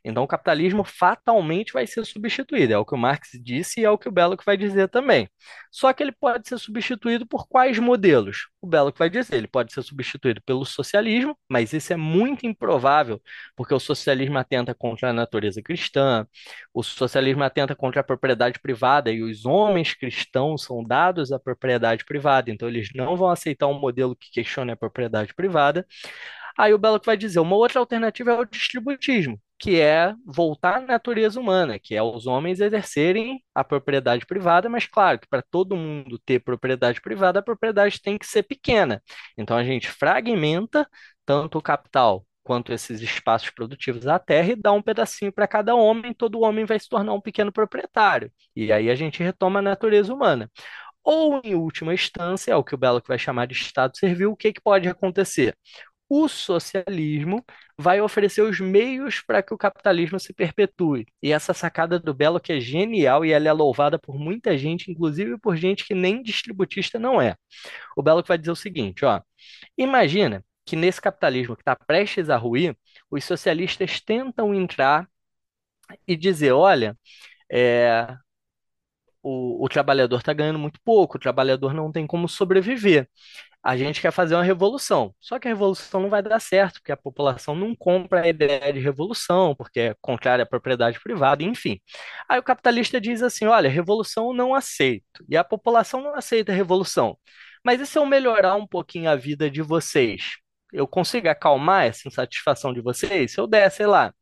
[0.04, 2.72] Então, o capitalismo fatalmente vai ser substituído.
[2.72, 5.28] É o que o Marx disse e é o que o Belloc vai dizer também.
[5.70, 8.48] Só que ele pode ser substituído por quais modelos?
[8.60, 13.20] O Belloc vai dizer, ele pode ser substituído pelo socialismo, mas isso é muito improvável,
[13.56, 16.26] porque o socialismo atenta contra a natureza cristã,
[16.74, 22.04] o socialismo atenta contra a propriedade privada e os homens cristãos são dados à propriedade
[22.04, 25.86] privada, então eles não vão aceitar um modelo que questione a propriedade privada.
[26.56, 30.80] Aí o Belloc vai dizer, uma outra alternativa é o distributismo, que é voltar à
[30.80, 35.76] natureza humana, que é os homens exercerem a propriedade privada, mas claro que para todo
[35.76, 39.02] mundo ter propriedade privada, a propriedade tem que ser pequena.
[39.36, 40.88] Então a gente fragmenta
[41.24, 45.74] tanto o capital quanto esses espaços produtivos da terra e dá um pedacinho para cada
[45.76, 48.32] homem, todo homem vai se tornar um pequeno proprietário.
[48.56, 50.50] E aí a gente retoma a natureza humana.
[51.04, 54.36] Ou, em última instância, é o que o Belloc vai chamar de Estado servil, o
[54.36, 55.56] que, que pode acontecer?
[56.14, 57.42] O socialismo
[57.78, 61.06] vai oferecer os meios para que o capitalismo se perpetue.
[61.22, 64.90] E essa sacada do Belo que é genial e ela é louvada por muita gente,
[64.90, 67.34] inclusive por gente que nem distributista não é.
[67.96, 69.22] O Belo vai dizer o seguinte, ó:
[69.78, 72.76] Imagina que nesse capitalismo que está prestes a ruir,
[73.10, 75.08] os socialistas tentam entrar
[76.06, 76.96] e dizer, olha,
[77.50, 78.16] é,
[79.22, 83.08] o, o trabalhador está ganhando muito pouco, o trabalhador não tem como sobreviver.
[83.62, 86.90] A gente quer fazer uma revolução, só que a revolução não vai dar certo, porque
[86.92, 91.80] a população não compra a ideia de revolução, porque é contrária à propriedade privada, enfim.
[92.28, 96.54] Aí o capitalista diz assim: olha, revolução não aceito, e a população não aceita a
[96.54, 97.16] revolução.
[97.64, 100.36] Mas e se eu melhorar um pouquinho a vida de vocês?
[100.72, 103.32] Eu consigo acalmar essa insatisfação de vocês?
[103.32, 104.12] Se eu der, sei lá,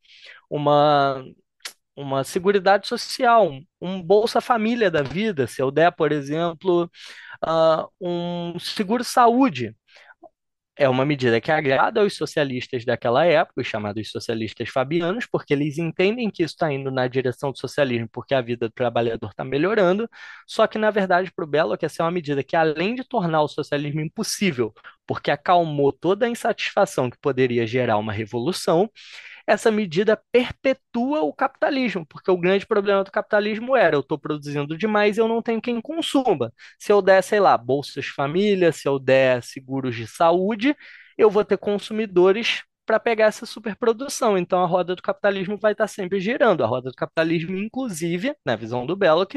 [0.51, 1.25] uma,
[2.01, 6.91] uma seguridade social, um, Bolsa Família da vida, se eu der, por exemplo,
[7.45, 9.75] uh, um seguro-saúde.
[10.77, 15.77] É uma medida que agrada aos socialistas daquela época, os chamados socialistas fabianos, porque eles
[15.77, 19.45] entendem que isso está indo na direção do socialismo, porque a vida do trabalhador está
[19.45, 20.09] melhorando.
[20.47, 23.43] Só que, na verdade, para o Belo, essa é uma medida que, além de tornar
[23.43, 24.73] o socialismo impossível,
[25.07, 28.91] porque acalmou toda a insatisfação que poderia gerar uma revolução,
[29.51, 34.79] essa medida perpetua o capitalismo, porque o grande problema do capitalismo era eu estou produzindo
[34.79, 36.53] demais e eu não tenho quem consuma.
[36.79, 40.77] Se eu der, sei lá, bolsas família, se eu der seguros de saúde,
[41.19, 44.39] eu vou ter consumidores para pegar essa superprodução.
[44.39, 46.63] Então a roda do capitalismo vai estar tá sempre girando.
[46.63, 49.35] A roda do capitalismo, inclusive, na visão do Belloc,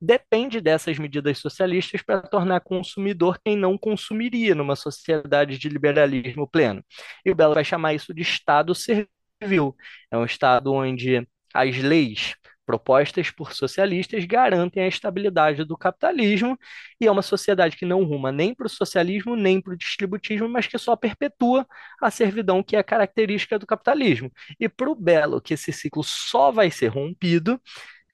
[0.00, 6.84] depende dessas medidas socialistas para tornar consumidor quem não consumiria numa sociedade de liberalismo pleno.
[7.24, 9.76] E o Belloc vai chamar isso de Estado serviço civil.
[10.10, 12.34] É um Estado onde as leis
[12.66, 16.58] propostas por socialistas garantem a estabilidade do capitalismo
[16.98, 20.48] e é uma sociedade que não ruma nem para o socialismo nem para o distributismo,
[20.48, 21.66] mas que só perpetua
[22.00, 24.32] a servidão que é característica do capitalismo.
[24.58, 27.60] E para o Belo, que esse ciclo só vai ser rompido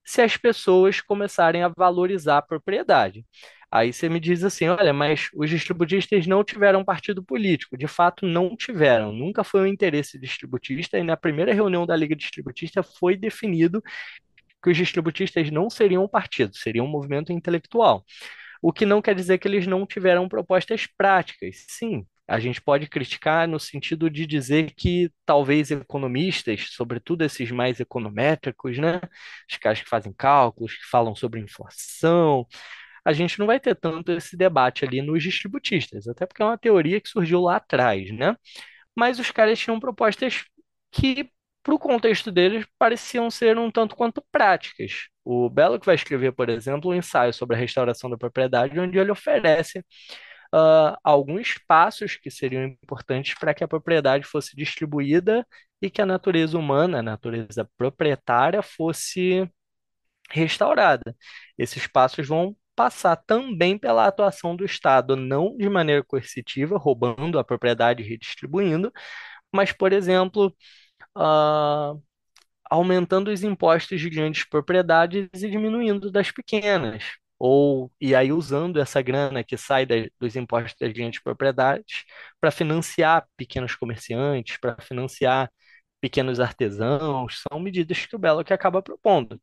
[0.04, 3.24] se as pessoas começarem a valorizar a propriedade.
[3.70, 7.76] Aí você me diz assim: olha, mas os distributistas não tiveram partido político.
[7.76, 9.12] De fato, não tiveram.
[9.12, 13.82] Nunca foi um interesse distributista, e na primeira reunião da Liga Distributista foi definido
[14.62, 18.04] que os distributistas não seriam um partido, seriam um movimento intelectual.
[18.62, 21.64] O que não quer dizer que eles não tiveram propostas práticas.
[21.68, 27.80] Sim, a gente pode criticar no sentido de dizer que talvez economistas, sobretudo esses mais
[27.80, 29.00] econométricos, né,
[29.50, 32.46] os caras que fazem cálculos, que falam sobre inflação,
[33.10, 36.58] a gente não vai ter tanto esse debate ali nos distributistas, até porque é uma
[36.58, 38.36] teoria que surgiu lá atrás, né?
[38.96, 40.44] Mas os caras tinham propostas
[40.92, 41.30] que,
[41.62, 45.08] para o contexto deles, pareciam ser um tanto quanto práticas.
[45.24, 49.10] O Belloc vai escrever, por exemplo, um ensaio sobre a restauração da propriedade, onde ele
[49.10, 49.80] oferece
[50.54, 55.46] uh, alguns passos que seriam importantes para que a propriedade fosse distribuída
[55.82, 59.48] e que a natureza humana, a natureza proprietária, fosse
[60.30, 61.16] restaurada.
[61.58, 67.44] Esses passos vão passar também pela atuação do Estado, não de maneira coercitiva, roubando a
[67.44, 68.92] propriedade e redistribuindo,
[69.52, 70.54] mas, por exemplo,
[71.16, 72.02] uh,
[72.70, 77.04] aumentando os impostos de grandes propriedades e diminuindo das pequenas.
[77.38, 82.04] Ou, e aí usando essa grana que sai da, dos impostos das grandes propriedades
[82.40, 85.50] para financiar pequenos comerciantes, para financiar
[86.00, 89.40] pequenos artesãos, são medidas que o Belo que acaba propondo.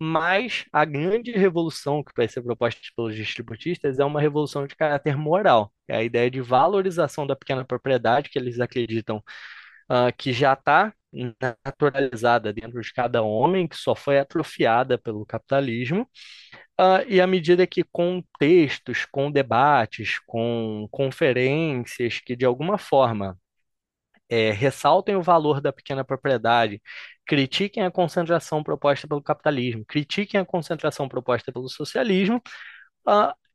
[0.00, 5.16] Mas a grande revolução que vai ser proposta pelos distributistas é uma revolução de caráter
[5.16, 5.72] moral.
[5.88, 9.18] É a ideia de valorização da pequena propriedade, que eles acreditam
[9.90, 10.92] uh, que já está
[11.64, 16.08] naturalizada dentro de cada homem, que só foi atrofiada pelo capitalismo.
[16.80, 23.38] Uh, e à medida que com textos, com debates, com conferências que de alguma forma
[24.28, 26.82] é, ressaltem o valor da pequena propriedade,
[27.26, 32.42] critiquem a concentração proposta pelo capitalismo, critiquem a concentração proposta pelo socialismo,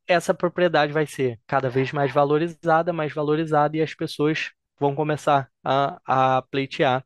[0.08, 5.50] essa propriedade vai ser cada vez mais valorizada, mais valorizada, e as pessoas vão começar
[5.64, 6.00] a,
[6.38, 7.06] a pleitear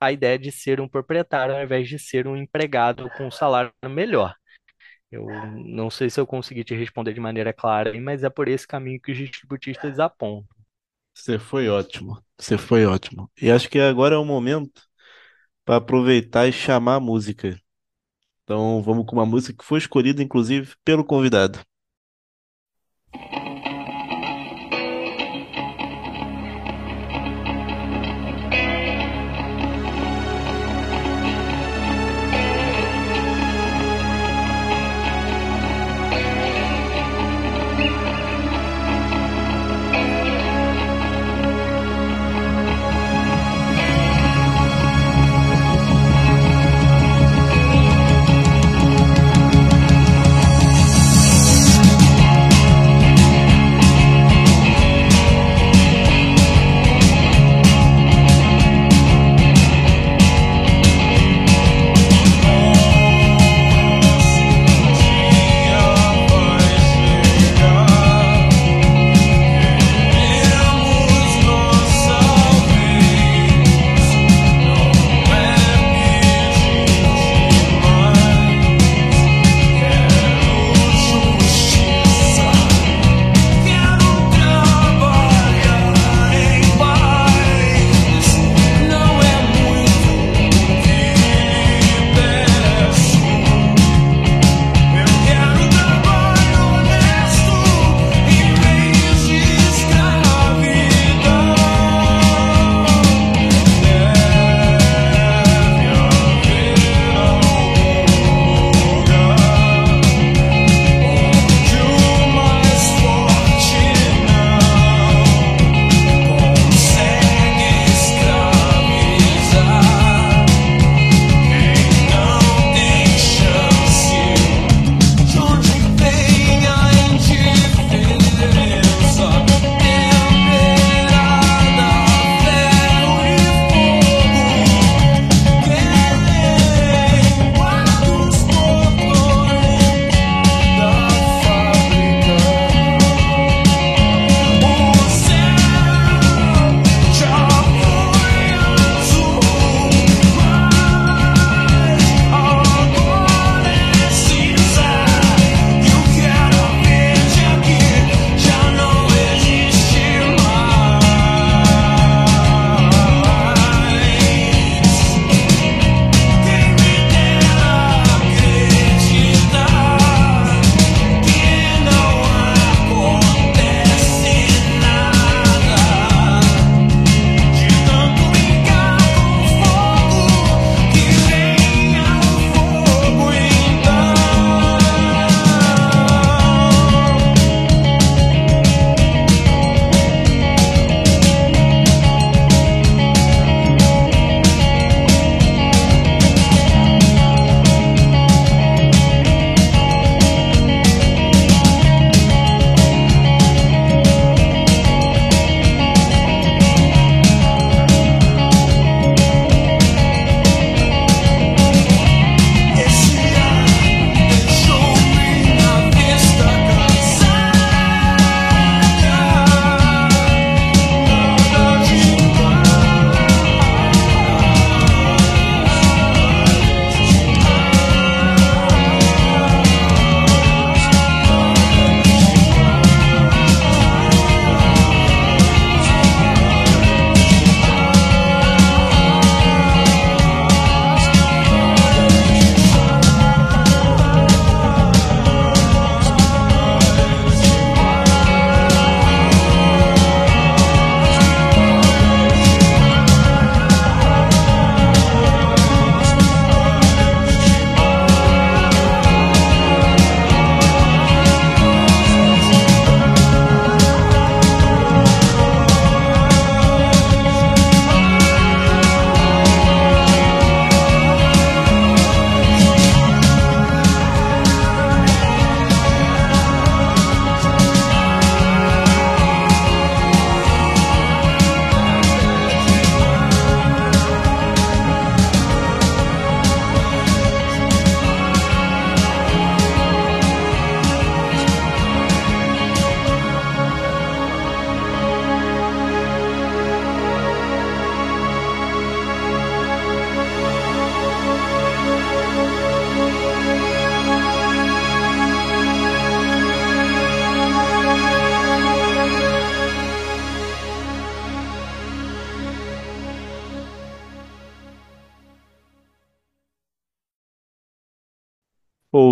[0.00, 3.72] a ideia de ser um proprietário ao invés de ser um empregado com um salário
[3.84, 4.34] melhor.
[5.12, 8.66] Eu não sei se eu consegui te responder de maneira clara, mas é por esse
[8.66, 10.56] caminho que os distributistas apontam.
[11.12, 12.22] Você foi ótimo.
[12.38, 13.30] Você foi ótimo.
[13.40, 14.82] E acho que agora é o momento
[15.64, 17.60] para aproveitar e chamar a música.
[18.44, 21.60] Então vamos com uma música que foi escolhida, inclusive, pelo convidado.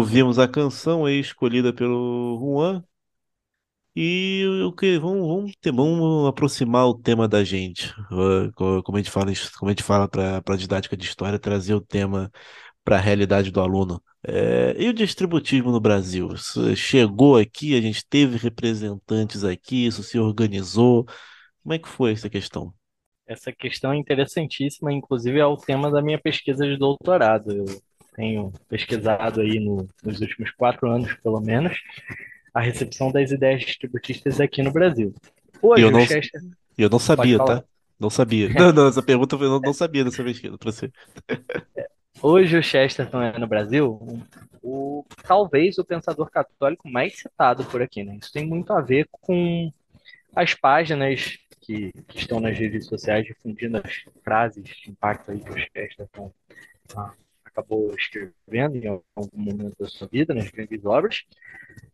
[0.08, 2.82] Ouvimos a canção aí escolhida pelo Juan
[3.94, 7.92] e o que vamos, vamos, vamos aproximar o tema da gente.
[8.54, 11.74] Co- Como a gente fala, como a gente fala para a didática de história, trazer
[11.74, 12.30] o tema
[12.84, 14.02] para a realidade do aluno.
[14.26, 16.32] É, e o distributismo no Brasil?
[16.34, 21.06] Isso chegou aqui, a gente teve representantes aqui, isso se organizou.
[21.62, 22.74] Como é que foi essa questão?
[23.26, 27.52] Essa questão é interessantíssima, inclusive é o tema da minha pesquisa de doutorado.
[27.52, 27.66] Eu
[28.18, 31.78] tenho pesquisado aí no- nos últimos quatro anos, pelo menos,
[32.52, 35.14] a recepção das ideias distributistas aqui no Brasil.
[35.62, 36.40] Hoje, eu o não, Chester,
[36.76, 37.62] eu não sabia, tá?
[37.98, 38.48] Não sabia.
[38.54, 40.90] Não, não, essa pergunta eu não, não sabia dessa pesquisa, para você.
[42.20, 43.98] Hoje o Chesterton é no Brasil
[44.62, 48.18] o, talvez o pensador católico mais citado por aqui, né?
[48.20, 49.72] Isso tem muito a ver com
[50.34, 55.50] as páginas que, que estão nas redes sociais difundindo as frases de impacto aí que
[55.50, 56.32] o Chesterton
[56.96, 57.12] ah,
[57.58, 61.22] acabou escrevendo em algum momento da sua vida, nas grandes obras.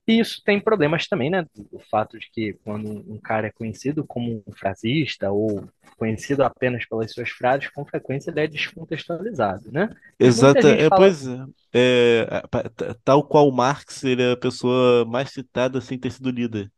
[0.06, 1.46] E isso tem problemas também, né?
[1.72, 6.86] O fato de que quando um cara é conhecido como um frasista ou conhecido apenas
[6.86, 9.88] pelas suas frases, com frequência ele é descontextualizado, né?
[10.22, 11.36] E Exata, gente é, fala, pois é,
[11.72, 12.24] é,
[12.70, 16.70] ta- tal qual Marx, ele é a pessoa mais citada sem ter sido lida.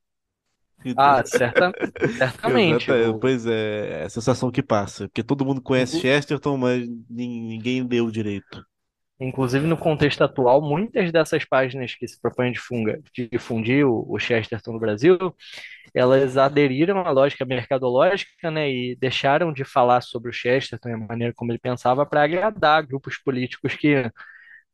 [0.97, 1.74] Ah, certa,
[2.11, 6.01] certamente, exata, é, pois é, é a sensação que passa, porque todo mundo conhece inclu-
[6.01, 8.64] Chesterton, mas nin- ninguém leu direito.
[9.21, 14.73] Inclusive no contexto atual, muitas dessas páginas que se propõem de difundir o, o Chesterton
[14.73, 15.19] no Brasil,
[15.95, 20.99] elas aderiram à lógica mercadológica, né, e deixaram de falar sobre o Chesterton e a
[20.99, 24.11] maneira como ele pensava para agradar grupos políticos que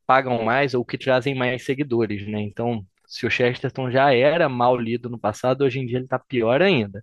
[0.07, 2.41] pagam mais ou que trazem mais seguidores, né?
[2.41, 6.19] Então, se o Chesterton já era mal lido no passado, hoje em dia ele está
[6.19, 7.03] pior ainda.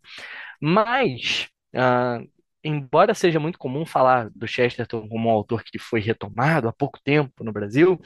[0.62, 2.22] Mas, ah,
[2.64, 7.00] embora seja muito comum falar do Chesterton como um autor que foi retomado há pouco
[7.04, 8.00] tempo no Brasil,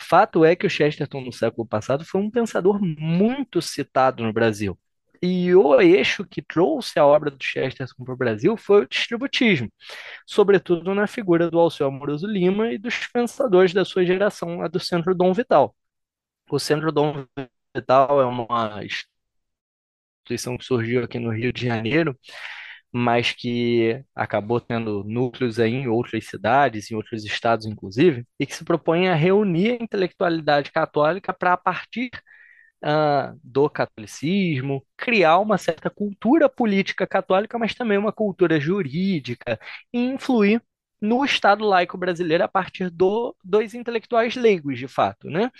[0.00, 4.78] fato é que o Chesterton no século passado foi um pensador muito citado no Brasil.
[5.22, 9.70] E o eixo que trouxe a obra do Chesterton para o Brasil foi o distributismo,
[10.26, 14.80] sobretudo na figura do Alceu Amoroso Lima e dos pensadores da sua geração, a do
[14.80, 15.76] Centro Dom Vital.
[16.50, 17.26] O Centro Dom
[17.74, 22.18] Vital é uma instituição que surgiu aqui no Rio de Janeiro,
[22.92, 28.54] mas que acabou tendo núcleos aí em outras cidades, em outros estados, inclusive, e que
[28.54, 32.10] se propõe a reunir a intelectualidade católica para, a partir
[32.82, 39.58] ah, do catolicismo, criar uma certa cultura política católica, mas também uma cultura jurídica,
[39.92, 40.62] e influir
[41.00, 45.50] no Estado laico brasileiro a partir do, dos intelectuais leigos, de fato, né?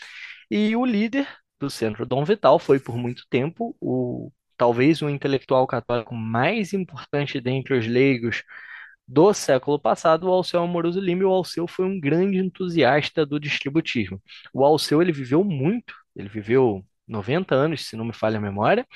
[0.51, 1.29] E o líder
[1.59, 4.31] do Centro Dom Vital foi por muito tempo o
[4.61, 8.43] talvez o intelectual católico mais importante dentre os leigos
[9.09, 13.41] do século passado, o Alceu Amoroso Lima, e o Alceu foi um grande entusiasta do
[13.41, 14.21] distributismo.
[14.53, 18.87] O Alceu ele viveu muito, ele viveu 90 anos, se não me falha a memória,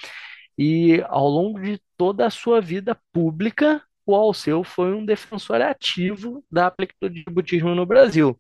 [0.59, 6.45] e ao longo de toda a sua vida pública, o Alceu foi um defensor ativo
[6.53, 8.39] da aplicação do distributismo no Brasil.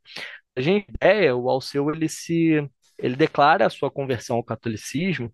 [0.56, 2.68] A gente ideia, o Alceu ele se
[2.98, 5.32] ele declara a sua conversão ao catolicismo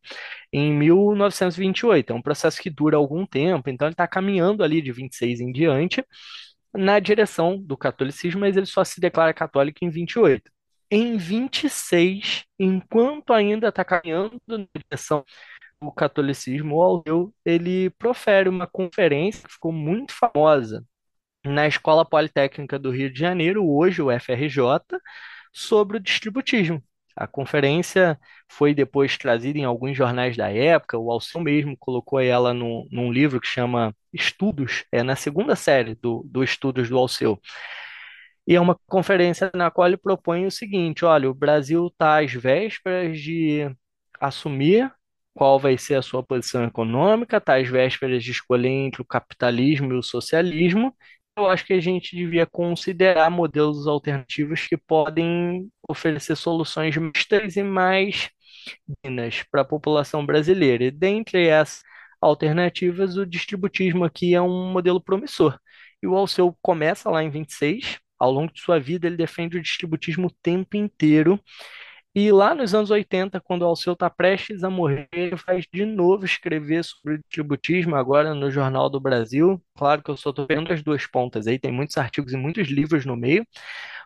[0.52, 2.12] em 1928.
[2.12, 5.52] É um processo que dura algum tempo, então ele está caminhando ali de 26 em
[5.52, 6.04] diante
[6.74, 10.50] na direção do catolicismo, mas ele só se declara católico em 28.
[10.90, 15.24] Em 26, enquanto ainda está caminhando na direção
[15.82, 20.84] do catolicismo, o Alceu ele profere uma conferência que ficou muito famosa
[21.44, 24.98] na Escola Politécnica do Rio de Janeiro, hoje o FRJ,
[25.52, 26.82] sobre o distributismo.
[27.16, 32.54] A conferência foi depois trazida em alguns jornais da época, o Alceu mesmo colocou ela
[32.54, 37.40] no, num livro que chama Estudos, é na segunda série do, do Estudos do Alceu.
[38.46, 42.32] E é uma conferência na qual ele propõe o seguinte: olha, o Brasil está às
[42.32, 43.70] vésperas de
[44.20, 44.92] assumir
[45.34, 49.92] qual vai ser a sua posição econômica, está às vésperas de escolher entre o capitalismo
[49.92, 50.94] e o socialismo.
[51.36, 57.62] Eu acho que a gente devia considerar modelos alternativos que podem oferecer soluções mistas e
[57.62, 58.28] mais
[59.04, 60.84] dignas para a população brasileira.
[60.84, 61.82] E dentre essas
[62.20, 65.58] alternativas, o distributismo aqui é um modelo promissor.
[66.02, 69.62] E o Alceu começa lá em 26, ao longo de sua vida, ele defende o
[69.62, 71.40] distributismo o tempo inteiro.
[72.14, 75.84] E lá nos anos 80, quando o Alceu está prestes a morrer, ele faz de
[75.86, 79.62] novo escrever sobre o distributismo, agora no Jornal do Brasil.
[79.76, 82.68] Claro que eu só estou vendo as duas pontas aí, tem muitos artigos e muitos
[82.68, 83.46] livros no meio,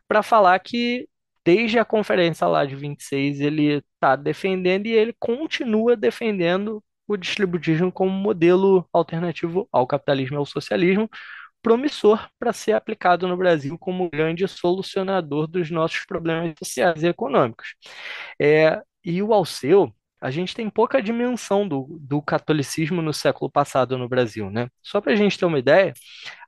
[0.06, 1.08] para falar que
[1.44, 7.92] desde a conferência lá de 26 ele está defendendo e ele continua defendendo o distributismo
[7.92, 11.08] como modelo alternativo ao capitalismo e ao socialismo,
[11.64, 17.74] promissor para ser aplicado no Brasil como grande solucionador dos nossos problemas sociais e econômicos.
[18.40, 19.90] É, e o Alceu,
[20.24, 24.68] a gente tem pouca dimensão do, do catolicismo no século passado no Brasil, né?
[24.82, 25.92] Só para a gente ter uma ideia,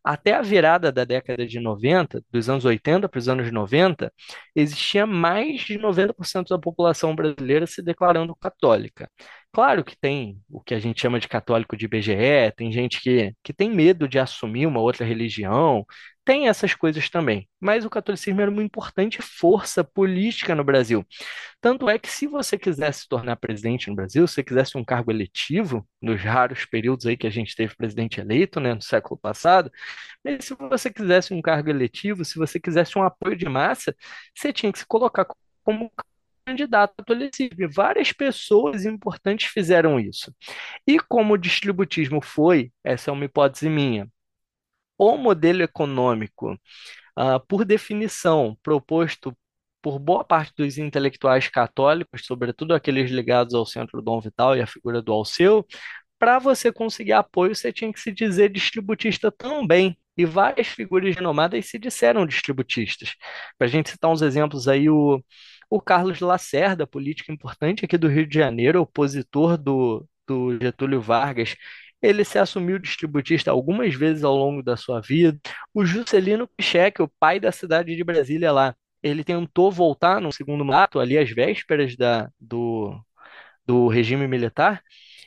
[0.03, 4.11] até a virada da década de 90, dos anos 80 para os anos 90,
[4.55, 9.11] existia mais de 90% da população brasileira se declarando católica.
[9.53, 13.35] Claro que tem o que a gente chama de católico de IBGE, tem gente que,
[13.43, 15.85] que tem medo de assumir uma outra religião,
[16.27, 17.49] tem essas coisas também.
[17.61, 21.07] Mas o catolicismo era uma importante força política no Brasil.
[21.61, 24.85] Tanto é que, se você quisesse se tornar presidente no Brasil, se você quisesse um
[24.85, 29.17] cargo eletivo, nos raros períodos aí que a gente teve presidente eleito, né, no século
[29.19, 29.71] passado,
[30.25, 33.95] mas se você quisesse um cargo eletivo, se você quisesse um apoio de massa,
[34.35, 35.27] você tinha que se colocar
[35.63, 35.91] como
[36.45, 37.63] candidato catolicismo.
[37.63, 40.35] E várias pessoas importantes fizeram isso.
[40.87, 44.09] E como o distributismo foi, essa é uma hipótese minha,
[44.99, 46.53] o modelo econômico,
[47.19, 49.37] uh, por definição, proposto
[49.83, 54.67] por boa parte dos intelectuais católicos, sobretudo aqueles ligados ao Centro Dom Vital e à
[54.67, 55.65] figura do Alceu,
[56.19, 59.97] para você conseguir apoio, você tinha que se dizer distributista também.
[60.17, 63.15] E várias figuras renomadas se disseram distributistas.
[63.59, 65.23] Para a gente citar uns exemplos aí, o,
[65.69, 71.55] o Carlos Lacerda, político importante aqui do Rio de Janeiro, opositor do, do Getúlio Vargas,
[72.03, 75.39] ele se assumiu distributista algumas vezes ao longo da sua vida.
[75.75, 80.65] O Juscelino Kubitschek, o pai da cidade de Brasília lá, ele tentou voltar no segundo
[80.65, 82.99] mandato, ali às vésperas da, do,
[83.67, 84.83] do regime militar,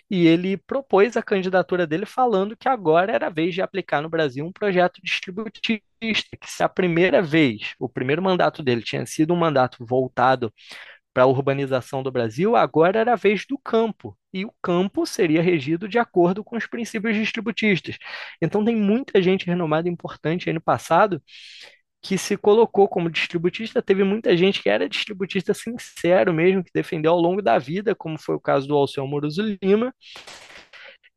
[0.10, 4.10] e ele propôs a candidatura dele falando que agora era a vez de aplicar no
[4.10, 5.84] Brasil um projeto distributista,
[6.40, 10.52] que se a primeira vez, o primeiro mandato dele tinha sido um mandato voltado
[11.20, 15.42] para a urbanização do Brasil, agora era a vez do campo, e o campo seria
[15.42, 17.98] regido de acordo com os princípios distributistas.
[18.42, 21.22] Então tem muita gente renomada importante aí no passado
[22.02, 27.12] que se colocou como distributista, teve muita gente que era distributista sincero mesmo, que defendeu
[27.12, 29.94] ao longo da vida, como foi o caso do Alceu Moroso Lima,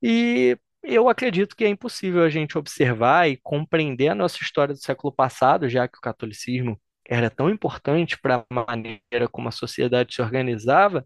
[0.03, 4.80] e eu acredito que é impossível a gente observar e compreender a nossa história do
[4.82, 6.76] século passado, já que o catolicismo
[7.12, 11.04] era tão importante para a maneira como a sociedade se organizava,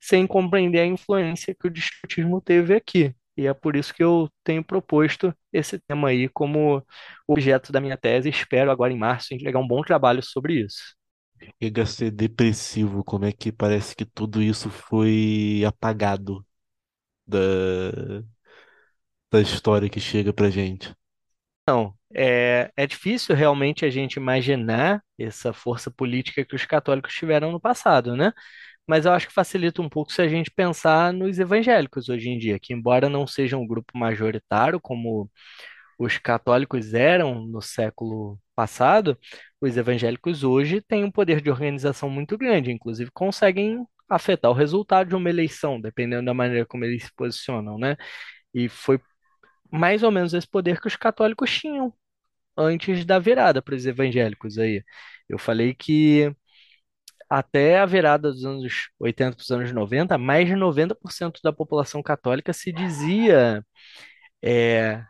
[0.00, 3.14] sem compreender a influência que o distributismo teve aqui.
[3.36, 6.84] E é por isso que eu tenho proposto esse tema aí como
[7.26, 8.28] objeto da minha tese.
[8.28, 10.94] Espero agora em março entregar um bom trabalho sobre isso.
[11.62, 16.44] Chega a ser depressivo, como é que parece que tudo isso foi apagado
[17.26, 18.22] da,
[19.30, 20.94] da história que chega pra gente.
[21.70, 27.52] Não, é, é difícil realmente a gente imaginar essa força política que os católicos tiveram
[27.52, 28.32] no passado, né?
[28.86, 32.38] Mas eu acho que facilita um pouco se a gente pensar nos evangélicos hoje em
[32.38, 35.30] dia, que embora não sejam um grupo majoritário como
[35.98, 39.18] os católicos eram no século passado,
[39.60, 45.08] os evangélicos hoje têm um poder de organização muito grande, inclusive conseguem afetar o resultado
[45.10, 47.96] de uma eleição, dependendo da maneira como eles se posicionam, né?
[48.54, 48.98] E foi
[49.72, 51.92] mais ou menos esse poder que os católicos tinham
[52.56, 54.84] antes da virada para os evangélicos aí.
[55.28, 56.34] Eu falei que
[57.28, 62.02] até a virada dos anos 80 para os anos 90, mais de 90% da população
[62.02, 63.64] católica se dizia.
[64.42, 65.02] É,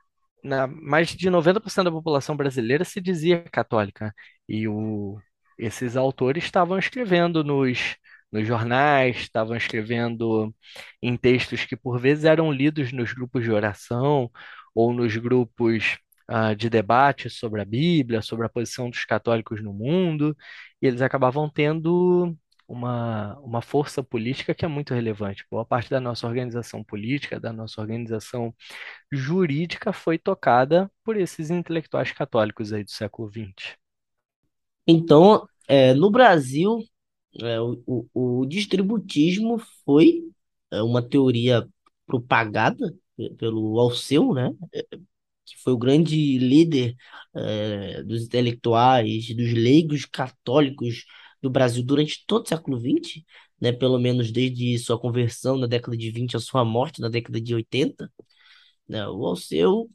[0.44, 4.14] na, mais de 90% da população brasileira se dizia católica.
[4.48, 5.18] E o,
[5.58, 7.96] esses autores estavam escrevendo nos,
[8.32, 10.54] nos jornais, estavam escrevendo
[11.02, 14.30] em textos que por vezes eram lidos nos grupos de oração
[14.74, 15.98] ou nos grupos
[16.30, 20.36] uh, de debate sobre a Bíblia, sobre a posição dos católicos no mundo,
[20.80, 22.36] e eles acabavam tendo
[22.70, 25.44] uma, uma força política que é muito relevante.
[25.50, 28.54] Boa parte da nossa organização política, da nossa organização
[29.10, 33.76] jurídica, foi tocada por esses intelectuais católicos aí do século XX.
[34.86, 36.78] Então, é, no Brasil,
[37.40, 40.22] é, o, o, o distributismo foi
[40.70, 41.68] é, uma teoria
[42.06, 42.94] propagada
[43.38, 44.50] pelo Alceu, né?
[45.44, 46.96] que foi o grande líder
[47.34, 51.04] eh, dos intelectuais, dos leigos católicos
[51.42, 53.24] do Brasil durante todo o século XX,
[53.60, 57.40] né, pelo menos desde sua conversão na década de 20 a sua morte na década
[57.40, 58.12] de 80,
[58.88, 59.90] né, o Alceu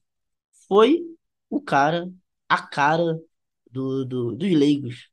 [0.67, 1.01] foi
[1.49, 2.09] o cara,
[2.49, 3.19] a cara
[3.71, 5.09] do, do, dos leigos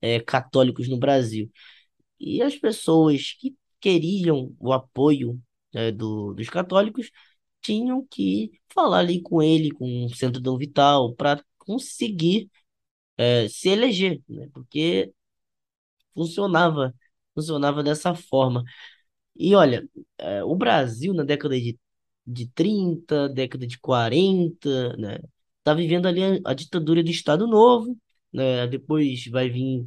[0.00, 1.50] eh, católicos no Brasil.
[2.20, 5.40] E as pessoas que queriam o apoio
[5.72, 7.10] né, do, dos católicos
[7.62, 12.50] tinham que falar ali com ele, com o Centro Dom Vital, para conseguir
[13.16, 14.48] é, se eleger, né?
[14.52, 15.12] Porque
[16.14, 16.94] funcionava,
[17.34, 18.64] funcionava dessa forma.
[19.36, 19.88] E olha,
[20.18, 21.78] é, o Brasil na década de,
[22.26, 25.18] de 30, década de 40, né?
[25.64, 27.96] tá vivendo ali a, a ditadura do Estado Novo,
[28.32, 28.66] né?
[28.66, 29.86] Depois vai vir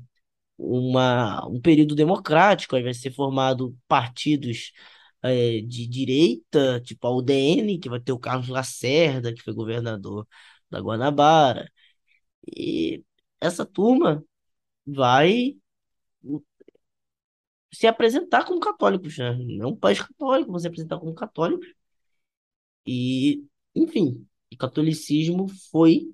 [0.57, 4.73] uma, um período democrático, aí vai ser formado partidos
[5.23, 10.27] é, de direita, tipo a UDN, que vai ter o Carlos Lacerda, que foi governador
[10.69, 11.71] da Guanabara.
[12.57, 13.03] E
[13.41, 14.23] essa turma
[14.85, 15.57] vai
[17.73, 19.33] se apresentar como católicos, né?
[19.57, 21.67] Não um país católico, se apresentar como católicos.
[22.85, 23.43] E,
[23.75, 26.11] enfim, o catolicismo foi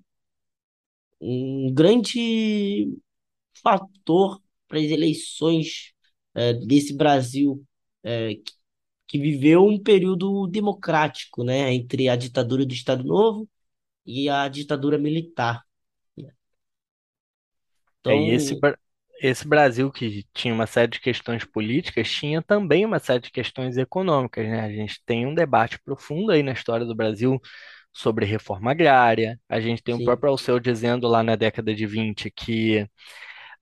[1.21, 2.89] um grande
[3.63, 5.93] fator para as eleições
[6.35, 7.63] é, desse Brasil
[8.03, 8.53] é, que,
[9.07, 13.49] que viveu um período democrático, né, entre a ditadura do Estado Novo
[14.05, 15.63] e a ditadura militar.
[18.05, 18.77] É, e esse, Então, Bra-
[19.21, 23.77] esse Brasil que tinha uma série de questões políticas, tinha também uma série de questões
[23.77, 24.61] econômicas, né?
[24.61, 27.39] A gente tem um debate profundo aí na história do Brasil
[27.97, 29.39] sobre reforma agrária.
[29.49, 32.87] A gente tem o sim, próprio Alceu dizendo lá na década de 20 que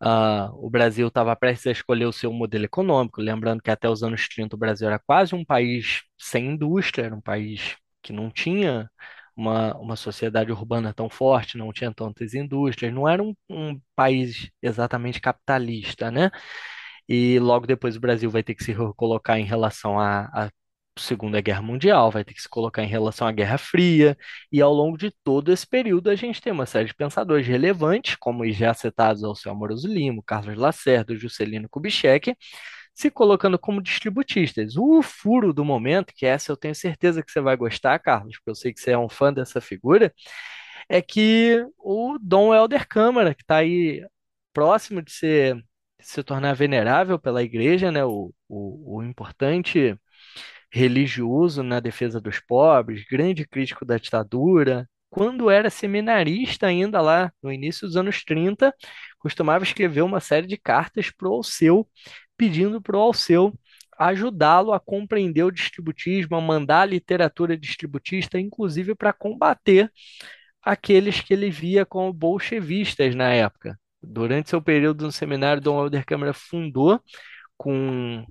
[0.02, 4.04] ah, o Brasil estava prestes a escolher o seu modelo econômico, lembrando que até os
[4.04, 8.30] anos 30 o Brasil era quase um país sem indústria, era um país que não
[8.32, 8.90] tinha
[9.36, 14.50] uma, uma sociedade urbana tão forte, não tinha tantas indústrias, não era um, um país
[14.62, 16.32] exatamente capitalista, né?
[17.08, 20.50] E logo depois o Brasil vai ter que se colocar em relação à, à
[20.98, 24.18] Segunda Guerra Mundial, vai ter que se colocar em relação à Guerra Fria,
[24.52, 28.16] e ao longo de todo esse período a gente tem uma série de pensadores relevantes,
[28.16, 32.36] como já citados Alceu Amoroso Lima, Carlos Lacerda, Juscelino Kubitschek,
[32.94, 34.78] se colocando como distributistas.
[34.78, 38.52] O furo do momento, que essa eu tenho certeza que você vai gostar, Carlos, porque
[38.52, 40.14] eu sei que você é um fã dessa figura,
[40.90, 44.06] é que o Dom Helder Câmara, que está aí
[44.54, 49.98] próximo de ser, de se tornar venerável pela igreja, né, o, o, o importante
[50.72, 54.88] religioso na defesa dos pobres, grande crítico da ditadura.
[55.10, 58.74] Quando era seminarista ainda lá no início dos anos 30,
[59.20, 61.88] costumava escrever uma série de cartas para o Alceu,
[62.38, 63.54] pedindo para o Alceu
[63.98, 69.92] ajudá-lo a compreender o distributismo, a mandar a literatura distributista, inclusive para combater
[70.62, 73.80] aqueles que ele via como bolchevistas na época.
[74.02, 77.00] Durante seu período no seminário, Dom Helder Câmara fundou
[77.58, 78.26] com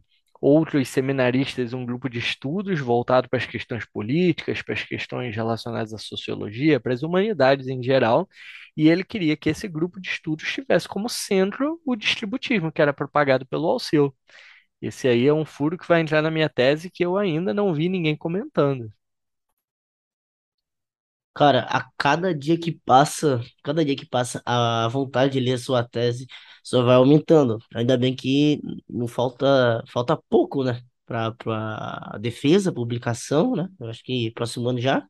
[0.45, 5.95] outros seminaristas um grupo de estudos voltado para as questões políticas, para as questões relacionadas
[5.95, 8.29] à sociologia, para as humanidades em geral,
[8.77, 12.93] e ele queria que esse grupo de estudos tivesse como centro o distributismo, que era
[12.93, 14.15] propagado pelo Alceu.
[14.83, 17.75] Esse aí é um furo que vai entrar na minha tese que eu ainda não
[17.75, 18.93] vi ninguém comentando.
[21.35, 25.59] Cara, a cada dia que passa, cada dia que passa, a vontade de ler a
[25.59, 26.27] sua tese
[26.63, 27.59] só vai aumentando.
[27.75, 30.81] Ainda bem que não falta, falta pouco, né?
[31.07, 33.69] Para para defesa, publicação, né?
[33.81, 35.07] Eu acho que próximo ano já.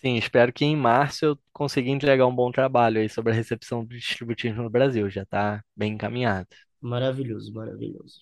[0.00, 3.84] Sim, espero que em março eu consiga entregar um bom trabalho aí sobre a recepção
[3.84, 5.08] do distributivo no Brasil.
[5.08, 6.48] Já está bem encaminhado.
[6.82, 8.20] Maravilhoso, maravilhoso.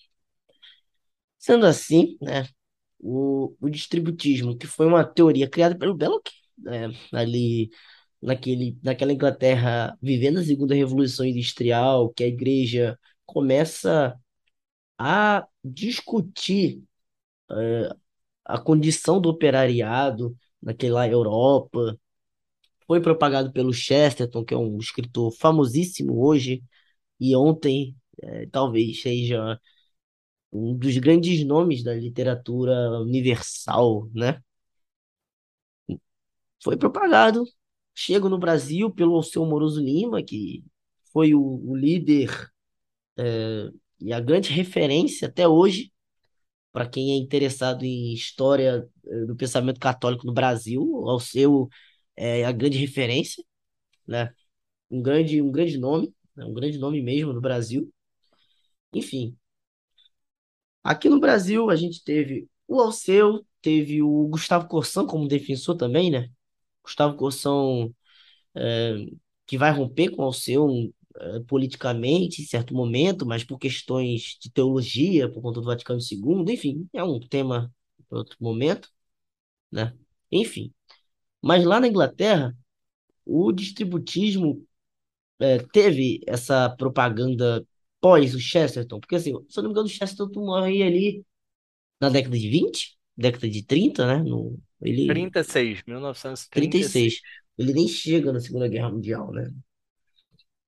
[1.38, 2.46] Sendo assim, né?
[3.02, 6.28] O, o distributismo, que foi uma teoria criada pelo Belloc,
[6.58, 7.70] né, ali
[8.20, 14.14] naquele, naquela Inglaterra vivendo a Segunda Revolução Industrial, que a igreja começa
[14.98, 16.82] a discutir
[18.44, 21.98] a condição do operariado naquela Europa.
[22.86, 26.62] Foi propagado pelo Chesterton, que é um escritor famosíssimo hoje,
[27.20, 29.58] e ontem eh, talvez seja
[30.52, 34.40] um dos grandes nomes da literatura universal, né?
[36.62, 37.44] Foi propagado,
[37.94, 40.64] chega no Brasil pelo Alceu Moroso Lima, que
[41.12, 42.50] foi o, o líder
[44.00, 45.92] e a grande referência até hoje
[46.72, 51.68] para quem é interessado em história eh, do pensamento católico no Brasil, Alceu
[52.16, 53.44] é a grande referência,
[54.06, 54.32] né?
[54.90, 56.44] Um grande, um grande nome, né?
[56.44, 57.92] um grande nome mesmo no Brasil.
[58.92, 59.36] Enfim,
[60.82, 66.10] aqui no Brasil a gente teve o Alceu, teve o Gustavo Corsão como defensor também,
[66.10, 66.28] né?
[66.84, 67.94] Gustavo Corsão
[69.46, 70.68] que vai romper com o Alceu
[71.16, 76.50] eh, politicamente em certo momento, mas por questões de teologia, por conta do Vaticano II,
[76.50, 77.72] enfim, é um tema
[78.08, 78.88] para outro momento,
[79.72, 79.94] né?
[80.32, 80.72] Enfim,
[81.42, 82.56] mas lá na Inglaterra,
[83.26, 84.66] o distributismo
[85.40, 87.66] eh, teve essa propaganda
[88.00, 91.24] pós o Chesterton, porque assim, se eu não me engano, o Chesterton morreu ali
[92.00, 94.22] na década de 20, década de 30, né?
[94.24, 95.82] No, ele 36,
[96.54, 96.84] trinta e 1936.
[96.84, 97.20] seis
[97.58, 99.50] Ele nem chega na Segunda Guerra Mundial, né?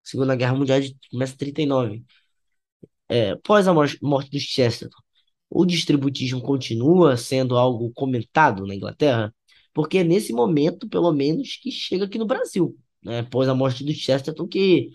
[0.03, 0.81] Segunda Guerra Mundial
[1.11, 2.05] começa em 39.
[3.09, 4.99] É, após a mor- morte do Chesterton,
[5.51, 9.35] o distributismo continua sendo algo comentado na Inglaterra,
[9.75, 13.21] porque é nesse momento, pelo menos, que chega aqui no Brasil, né?
[13.21, 14.91] Após a morte do Chesterton, que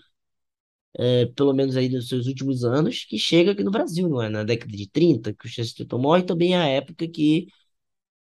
[0.98, 4.28] é, pelo menos aí nos seus últimos anos, que chega aqui no Brasil, não é?
[4.28, 7.48] Na década de 30, que o Chesterton morre, também é a época que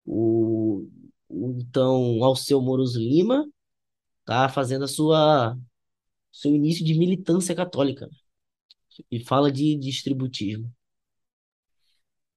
[0.05, 0.87] o,
[1.29, 3.47] o então Alceu Moroso Lima
[4.25, 5.57] tá fazendo a sua
[6.31, 8.09] seu início de militância católica
[9.11, 10.71] e fala de distributismo.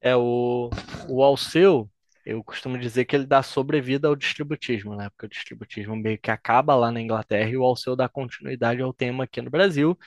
[0.01, 0.71] É o,
[1.09, 1.91] o Alceu,
[2.25, 5.09] eu costumo dizer que ele dá sobrevida ao distributismo, né?
[5.11, 8.93] Porque o distributismo meio que acaba lá na Inglaterra e o Alceu dá continuidade ao
[8.93, 9.99] tema aqui no Brasil.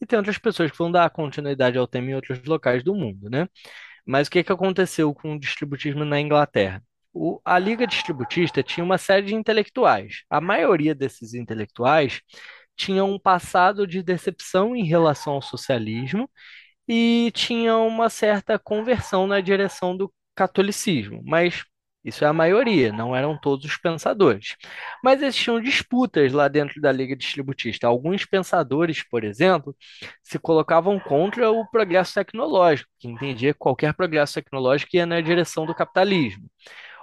[0.00, 3.30] E tem outras pessoas que vão dar continuidade ao tema em outros locais do mundo,
[3.30, 3.48] né?
[4.06, 6.82] Mas o que que aconteceu com o distributismo na Inglaterra?
[7.12, 10.22] O, a Liga Distributista tinha uma série de intelectuais.
[10.30, 12.20] A maioria desses intelectuais
[12.76, 16.30] tinha um passado de decepção em relação ao socialismo
[16.88, 21.64] e tinha uma certa conversão na direção do catolicismo, mas
[22.06, 24.54] isso é a maioria, não eram todos os pensadores.
[25.02, 27.88] Mas existiam disputas lá dentro da Liga Distributista.
[27.88, 29.76] Alguns pensadores, por exemplo,
[30.22, 35.66] se colocavam contra o progresso tecnológico, que entendia que qualquer progresso tecnológico ia na direção
[35.66, 36.48] do capitalismo.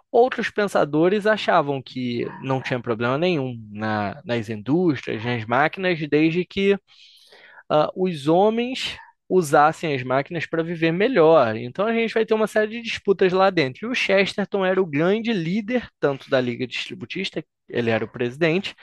[0.09, 6.75] Outros pensadores achavam que não tinha problema nenhum na, nas indústrias, nas máquinas, desde que
[6.75, 8.97] uh, os homens
[9.29, 11.55] usassem as máquinas para viver melhor.
[11.55, 13.87] Então a gente vai ter uma série de disputas lá dentro.
[13.87, 18.75] E o Chesterton era o grande líder, tanto da Liga Distributista, ele era o presidente,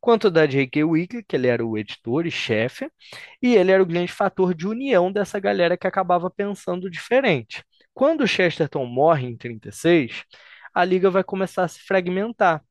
[0.00, 0.84] quanto da J.K.
[0.84, 2.88] Weekly, que ele era o editor e chefe,
[3.42, 7.64] e ele era o grande fator de união dessa galera que acabava pensando diferente.
[7.94, 10.22] Quando o Chesterton morre em 36,
[10.74, 12.62] a liga vai começar a se fragmentar.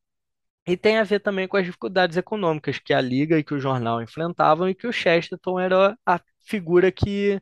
[0.66, 3.60] E tem a ver também com as dificuldades econômicas que a liga e que o
[3.60, 7.40] jornal enfrentavam e que o Chesterton era a figura que,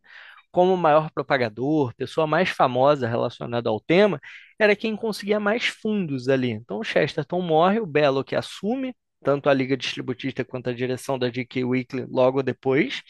[0.53, 4.21] como maior propagador, pessoa mais famosa relacionada ao tema,
[4.59, 6.51] era quem conseguia mais fundos ali.
[6.51, 11.31] Então o Chesterton morre, o Belloc assume tanto a liga distributista quanto a direção da
[11.31, 11.65] J.K.
[11.65, 13.03] Weekly logo depois.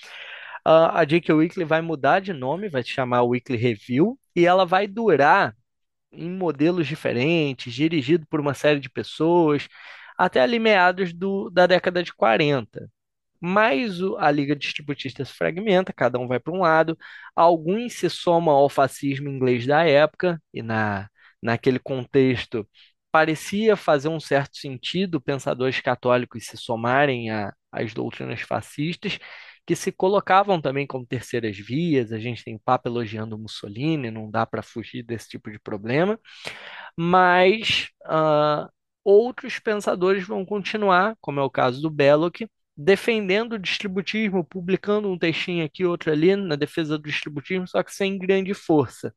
[0.66, 1.34] Uh, a J.K.
[1.34, 5.54] Weekly vai mudar de nome, vai se chamar Weekly Review, e ela vai durar
[6.12, 9.68] em modelos diferentes, dirigido por uma série de pessoas,
[10.16, 12.88] até ali meados do, da década de 40.
[13.40, 16.96] Mas a Liga Distributista se fragmenta, cada um vai para um lado,
[17.36, 21.08] alguns se somam ao fascismo inglês da época, e na,
[21.42, 22.66] naquele contexto
[23.12, 27.28] parecia fazer um certo sentido pensadores católicos se somarem
[27.70, 29.18] às doutrinas fascistas,
[29.66, 32.12] que se colocavam também como terceiras vias.
[32.12, 36.18] A gente tem Papa elogiando Mussolini, não dá para fugir desse tipo de problema.
[36.96, 38.68] Mas uh,
[39.04, 42.42] outros pensadores vão continuar, como é o caso do Belloc,
[42.76, 47.94] defendendo o distributismo, publicando um textinho aqui, outro ali, na defesa do distributismo, só que
[47.94, 49.14] sem grande força.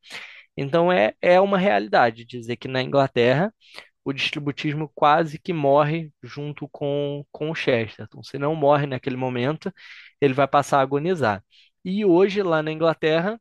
[0.58, 3.54] Então é, é uma realidade dizer que na Inglaterra
[4.04, 8.24] o distributismo quase que morre junto com, com o Chesterton.
[8.24, 9.72] Se não morre naquele momento,
[10.22, 11.44] ele vai passar a agonizar.
[11.84, 13.40] E hoje, lá na Inglaterra,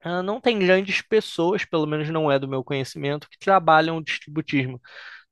[0.00, 4.04] ah, não tem grandes pessoas, pelo menos não é do meu conhecimento, que trabalham o
[4.04, 4.80] distributismo,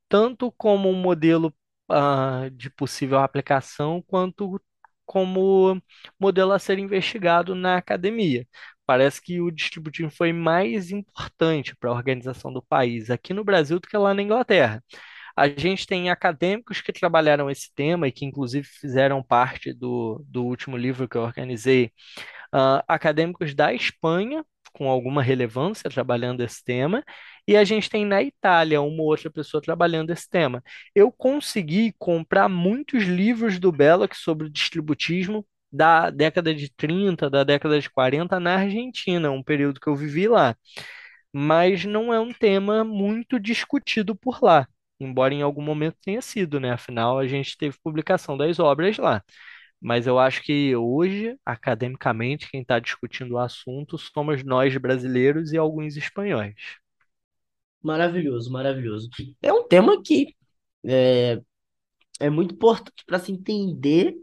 [0.08, 1.54] tanto como um modelo
[1.90, 4.60] uh, de possível aplicação, quanto
[5.06, 5.82] como
[6.18, 8.46] modelo a ser investigado na academia.
[8.86, 13.80] Parece que o distributismo foi mais importante para a organização do país aqui no Brasil
[13.80, 14.82] do que lá na Inglaterra.
[15.36, 20.44] A gente tem acadêmicos que trabalharam esse tema e que, inclusive, fizeram parte do, do
[20.44, 21.92] último livro que eu organizei,
[22.54, 27.04] uh, acadêmicos da Espanha, com alguma relevância, trabalhando esse tema,
[27.46, 30.62] e a gente tem na Itália uma outra pessoa trabalhando esse tema.
[30.94, 37.80] Eu consegui comprar muitos livros do Belloc sobre distributismo da década de 30, da década
[37.80, 40.56] de 40 na Argentina, um período que eu vivi lá.
[41.32, 44.66] Mas não é um tema muito discutido por lá
[45.00, 46.72] embora em algum momento tenha sido, né?
[46.72, 49.22] Afinal, a gente teve publicação das obras lá.
[49.80, 55.56] Mas eu acho que hoje, academicamente, quem está discutindo o assunto somos nós brasileiros e
[55.56, 56.54] alguns espanhóis.
[57.82, 59.08] Maravilhoso, maravilhoso.
[59.40, 60.34] É um tema que
[60.84, 61.40] é,
[62.20, 64.14] é muito importante para se entender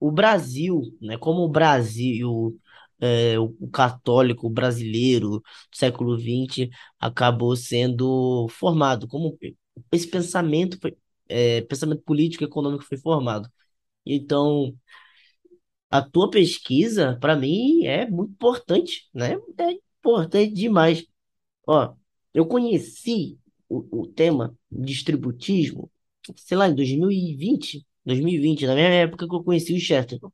[0.00, 1.18] o Brasil, né?
[1.18, 2.58] Como o Brasil,
[3.00, 5.42] é, o, católico brasileiro do
[5.76, 9.38] século XX acabou sendo formado, como
[9.92, 10.78] esse pensamento
[11.28, 13.48] é, pensamento político e econômico foi formado.
[14.06, 14.74] Então,
[15.90, 19.34] a tua pesquisa, para mim, é muito importante, né?
[19.58, 21.06] É importante demais.
[21.68, 21.94] Ó,
[22.34, 23.38] eu conheci
[23.68, 25.90] o, o tema distributismo,
[26.36, 30.32] sei lá, em 2020, 2020, na mesma época que eu conheci o Chesterton,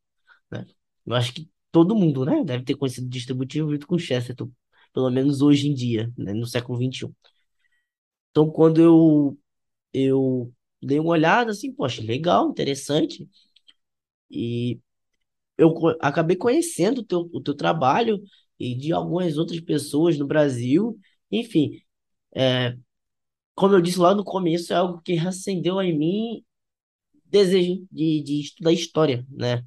[0.50, 0.66] né?
[1.06, 4.50] Eu acho que todo mundo, né, deve ter conhecido distributivo junto com o Chesterton,
[4.94, 7.14] pelo menos hoje em dia, né, no século XXI.
[8.30, 9.38] Então, quando eu
[9.94, 10.52] eu
[10.82, 13.28] dei uma olhada assim, poxa, legal, interessante.
[14.30, 14.80] E
[15.58, 18.22] eu acabei conhecendo o teu, o teu trabalho
[18.58, 20.98] e de algumas outras pessoas no Brasil.
[21.30, 21.82] Enfim,
[22.34, 22.76] é,
[23.54, 26.44] como eu disse lá no começo, é algo que reacendeu em mim
[27.26, 29.64] desejo de, de estudar história, né?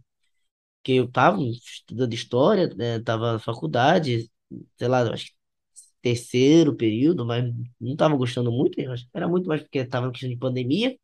[0.84, 3.00] Que eu estava estudando história, né?
[3.02, 4.32] Tava na faculdade,
[4.78, 5.34] sei lá, acho que
[6.02, 7.46] terceiro período, mas
[7.80, 8.80] não estava gostando muito,
[9.14, 10.98] era muito mais porque estava na questão de pandemia.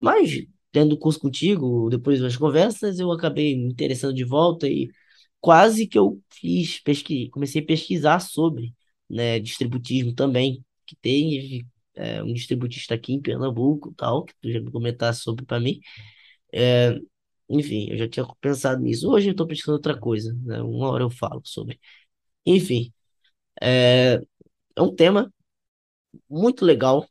[0.00, 0.30] Mas,
[0.72, 4.88] tendo curso contigo, depois das conversas, eu acabei me interessando de volta e
[5.40, 7.28] quase que eu fiz, pesqui...
[7.30, 8.74] comecei a pesquisar sobre,
[9.08, 14.60] né, distributismo também, que tem é, um distributista aqui em Pernambuco, tal, que tu já
[14.60, 15.80] me comentasse sobre para mim.
[16.52, 16.96] É,
[17.48, 19.10] enfim, eu já tinha pensado nisso.
[19.10, 20.62] Hoje eu estou pesquisando outra coisa, né?
[20.62, 21.80] Uma hora eu falo sobre.
[22.46, 22.92] Enfim,
[23.62, 24.20] é,
[24.76, 25.32] é um tema
[26.28, 27.06] muito legal,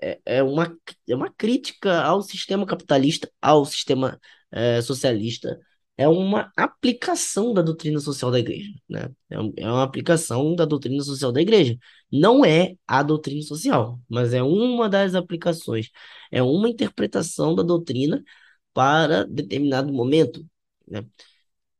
[0.00, 0.76] é, é uma,
[1.08, 4.20] é uma crítica ao sistema capitalista, ao sistema
[4.50, 5.58] é, socialista.
[5.96, 9.10] É uma aplicação da doutrina social da igreja, né?
[9.30, 11.76] É, é uma aplicação da doutrina social da igreja.
[12.10, 15.90] Não é a doutrina social, mas é uma das aplicações.
[16.32, 18.22] É uma interpretação da doutrina
[18.72, 20.46] para determinado momento,
[20.88, 21.04] né?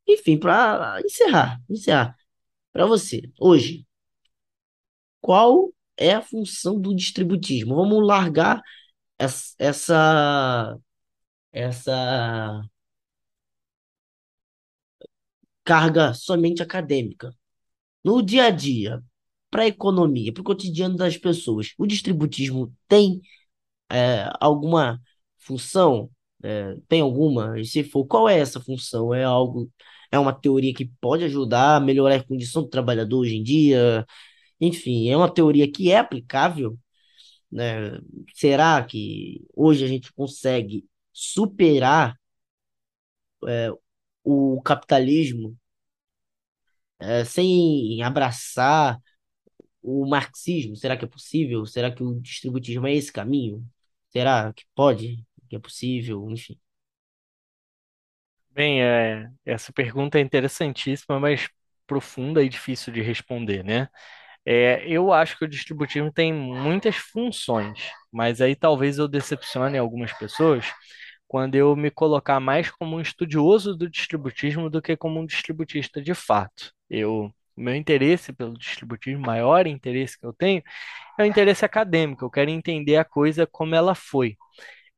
[0.07, 2.17] Enfim, para encerrar, encerrar.
[2.73, 3.87] Para você, hoje,
[5.21, 7.77] qual é a função do distributismo?
[7.77, 8.63] Vamos largar
[9.19, 10.79] essa, essa,
[11.53, 12.63] essa
[15.65, 17.35] carga somente acadêmica.
[18.05, 19.03] No dia a dia,
[19.51, 23.21] para a economia, para o cotidiano das pessoas, o distributismo tem
[23.91, 25.01] é, alguma
[25.41, 26.11] função?
[26.45, 27.61] É, tem alguma?
[27.61, 29.15] E se for, qual é essa função?
[29.15, 29.71] É algo,
[30.13, 34.07] é uma teoria que pode ajudar a melhorar a condição do trabalhador hoje em dia?
[34.61, 36.79] Enfim, é uma teoria que é aplicável,
[37.53, 38.01] né?
[38.35, 42.17] Será que hoje a gente consegue superar
[44.25, 45.57] o capitalismo
[46.99, 48.99] eh, sem abraçar
[49.83, 50.77] o marxismo?
[50.77, 51.67] Será que é possível?
[51.67, 53.67] Será que o distributismo é esse caminho?
[54.11, 55.25] Será que pode?
[55.49, 56.31] Que é possível?
[56.31, 56.59] Enfim.
[58.51, 61.49] Bem, é, essa pergunta é interessantíssima, mas
[61.87, 63.89] profunda e difícil de responder, né?
[64.53, 67.79] É, eu acho que o distributivo tem muitas funções,
[68.13, 70.67] mas aí talvez eu decepcione algumas pessoas
[71.29, 76.03] quando eu me colocar mais como um estudioso do distributismo do que como um distributista
[76.03, 76.73] de fato.
[76.89, 80.63] Eu, meu interesse pelo distributismo, maior interesse que eu tenho,
[81.19, 82.25] é o interesse acadêmico.
[82.25, 84.37] Eu quero entender a coisa como ela foi.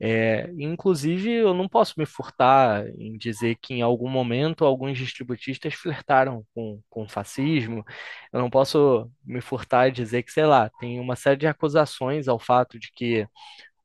[0.05, 5.75] É, inclusive, eu não posso me furtar em dizer que em algum momento alguns distributistas
[5.75, 7.85] flertaram com, com o fascismo.
[8.33, 12.27] Eu não posso me furtar em dizer que, sei lá, tem uma série de acusações
[12.27, 13.27] ao fato de que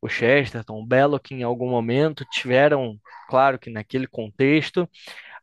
[0.01, 2.99] o Chesterton, o Belloc, em algum momento tiveram,
[3.29, 4.89] claro que naquele contexto,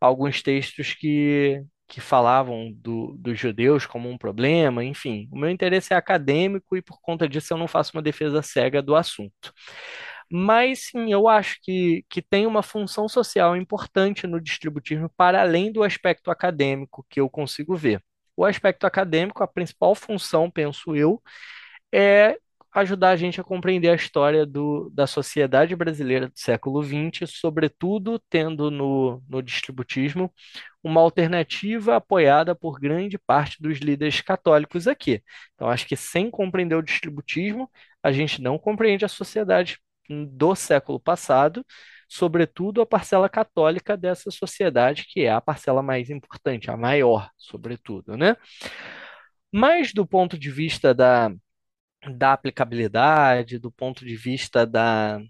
[0.01, 4.85] alguns textos que, que falavam do, dos judeus como um problema.
[4.85, 8.43] Enfim, o meu interesse é acadêmico e por conta disso eu não faço uma defesa
[8.43, 9.53] cega do assunto.
[10.37, 15.70] Mas sim, eu acho que, que tem uma função social importante no distributismo para além
[15.70, 18.03] do aspecto acadêmico que eu consigo ver.
[18.37, 21.22] O aspecto acadêmico, a principal função, penso eu,
[21.93, 22.39] é
[22.72, 28.18] ajudar a gente a compreender a história do, da sociedade brasileira do século XX, sobretudo
[28.30, 30.32] tendo no, no distributismo
[30.82, 35.22] uma alternativa apoiada por grande parte dos líderes católicos aqui.
[35.55, 37.70] Então, acho que sem compreender o distributismo,
[38.03, 39.78] a gente não compreende a sociedade
[40.09, 41.65] do século passado,
[42.09, 48.17] sobretudo a parcela católica dessa sociedade, que é a parcela mais importante, a maior, sobretudo,
[48.17, 48.37] né?
[49.53, 51.31] Mas do ponto de vista da,
[52.17, 55.21] da aplicabilidade, do ponto de vista da,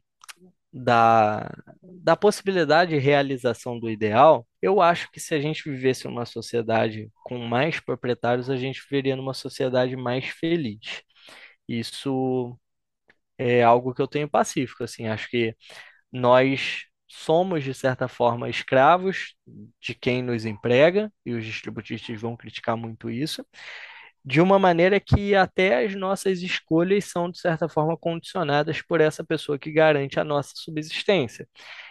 [0.73, 1.51] da,
[1.83, 7.11] da possibilidade de realização do ideal, eu acho que se a gente vivesse numa sociedade
[7.25, 11.03] com mais proprietários, a gente viveria numa sociedade mais feliz.
[11.69, 12.59] Isso
[13.39, 15.57] é algo que eu tenho pacífico, assim, acho que
[16.13, 19.35] nós somos, de certa forma, escravos
[19.81, 23.47] de quem nos emprega, e os distributistas vão criticar muito isso,
[24.25, 29.23] de uma maneira que até as nossas escolhas são, de certa forma, condicionadas por essa
[29.25, 31.47] pessoa que garante a nossa subsistência.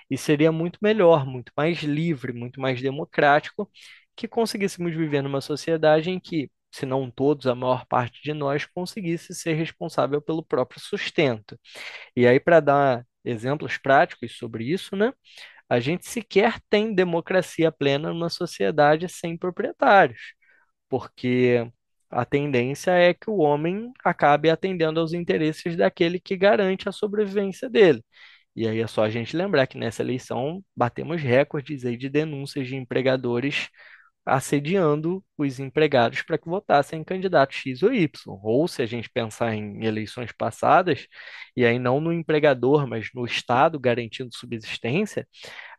[0.10, 3.70] E seria muito melhor, muito mais livre, muito mais democrático
[4.16, 8.66] que conseguíssemos viver numa sociedade em que, se não todos, a maior parte de nós
[8.66, 11.60] conseguisse ser responsável pelo próprio sustento.
[12.16, 15.14] E aí, para dar exemplos práticos sobre isso, né?
[15.70, 20.34] A gente sequer tem democracia plena numa sociedade sem proprietários,
[20.90, 21.70] porque
[22.10, 27.70] a tendência é que o homem acabe atendendo aos interesses daquele que garante a sobrevivência
[27.70, 28.04] dele.
[28.56, 32.68] E aí é só a gente lembrar que nessa eleição batemos recordes aí de denúncias
[32.68, 33.70] de empregadores
[34.26, 38.10] assediando os empregados para que votassem em candidato X ou Y.
[38.44, 41.08] Ou se a gente pensar em eleições passadas,
[41.56, 45.28] e aí não no empregador, mas no Estado garantindo subsistência,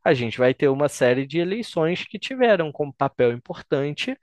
[0.05, 4.17] a gente vai ter uma série de eleições que tiveram como papel importante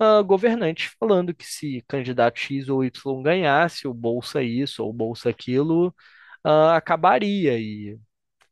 [0.00, 5.30] uh, governantes falando que se candidato X ou Y ganhasse, o Bolsa isso ou Bolsa
[5.30, 5.88] aquilo,
[6.46, 7.58] uh, acabaria.
[7.58, 7.98] E,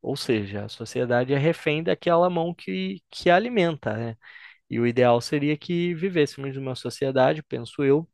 [0.03, 4.16] ou seja, a sociedade é refém daquela mão que, que alimenta, né?
[4.73, 8.09] E o ideal seria que vivêssemos numa sociedade, penso eu,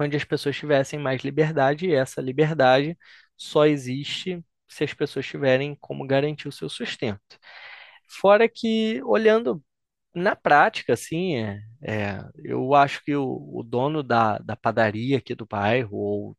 [0.00, 2.96] onde as pessoas tivessem mais liberdade, e essa liberdade
[3.36, 7.20] só existe se as pessoas tiverem como garantir o seu sustento.
[8.08, 9.62] Fora que, olhando
[10.14, 13.24] na prática, assim, é, é, eu acho que o,
[13.58, 16.36] o dono da, da padaria aqui do bairro, ou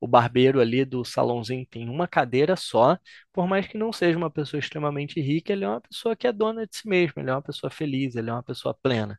[0.00, 2.98] o barbeiro ali do salãozinho tem uma cadeira só,
[3.32, 6.32] por mais que não seja uma pessoa extremamente rica, ele é uma pessoa que é
[6.32, 9.18] dona de si mesmo, ele é uma pessoa feliz, ele é uma pessoa plena.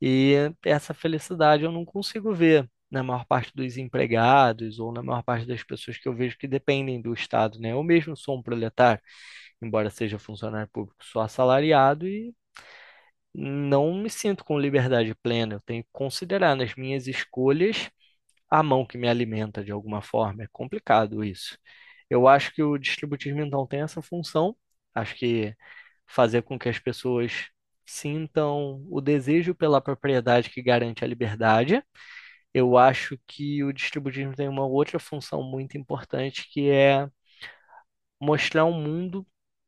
[0.00, 0.34] E
[0.64, 5.46] essa felicidade eu não consigo ver na maior parte dos empregados ou na maior parte
[5.46, 7.72] das pessoas que eu vejo que dependem do Estado, né?
[7.72, 9.02] Eu mesmo sou um proletário,
[9.62, 12.34] embora seja funcionário público, sou assalariado e
[13.34, 15.54] não me sinto com liberdade plena.
[15.54, 17.90] Eu tenho que considerar nas minhas escolhas
[18.50, 20.44] a mão que me alimenta de alguma forma.
[20.44, 21.58] É complicado isso.
[22.10, 24.56] Eu acho que o distributismo então tem essa função.
[24.94, 25.54] Acho que
[26.06, 27.48] fazer com que as pessoas
[27.86, 31.82] sintam o desejo pela propriedade que garante a liberdade.
[32.54, 37.08] Eu acho que o distributismo tem uma outra função muito importante que é
[38.20, 39.26] mostrar um mundo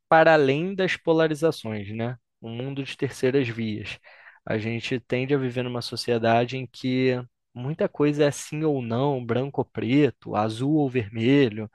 [0.09, 2.17] para além das polarizações, né?
[2.45, 3.99] Um mundo de terceiras vias.
[4.47, 7.21] A gente tende a viver numa sociedade em que
[7.55, 11.71] muita coisa é sim ou não, branco ou preto, azul ou vermelho.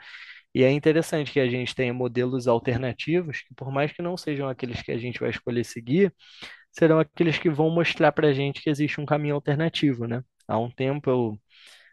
[0.54, 4.50] E é interessante que a gente tenha modelos alternativos, que por mais que não sejam
[4.50, 6.14] aqueles que a gente vai escolher seguir,
[6.72, 10.24] serão aqueles que vão mostrar para a gente que existe um caminho alternativo, né?
[10.48, 11.40] Há um tempo eu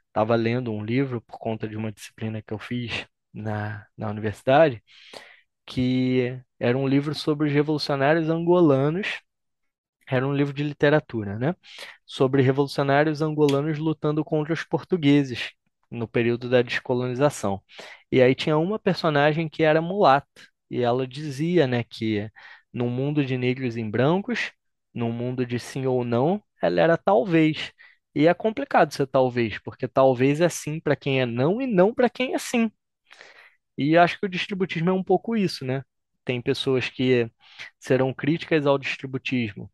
[0.09, 4.83] estava lendo um livro por conta de uma disciplina que eu fiz na, na universidade,
[5.67, 9.21] que era um livro sobre os revolucionários angolanos
[10.09, 11.55] era um livro de literatura, né?
[12.05, 15.51] Sobre revolucionários angolanos lutando contra os portugueses
[15.91, 17.63] no período da descolonização.
[18.11, 20.29] E aí tinha uma personagem que era mulata,
[20.71, 22.29] e ela dizia, né, que
[22.73, 24.53] num mundo de negros e brancos,
[24.95, 27.73] num mundo de sim ou não, ela era talvez.
[28.15, 31.95] E é complicado ser talvez, porque talvez é sim para quem é não e não
[31.95, 32.71] para quem é sim.
[33.79, 35.83] E acho que o distributismo é um pouco isso, né?
[36.25, 37.31] Tem pessoas que
[37.79, 39.71] serão críticas ao distributismo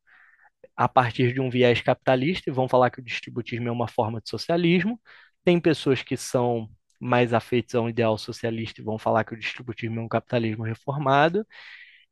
[0.77, 4.21] a partir de um viés capitalista e vão falar que o distributismo é uma forma
[4.21, 5.01] de socialismo.
[5.45, 6.69] Tem pessoas que são
[7.01, 10.65] mais afeitas a um ideal socialista e vão falar que o distributismo é um capitalismo
[10.65, 11.47] reformado.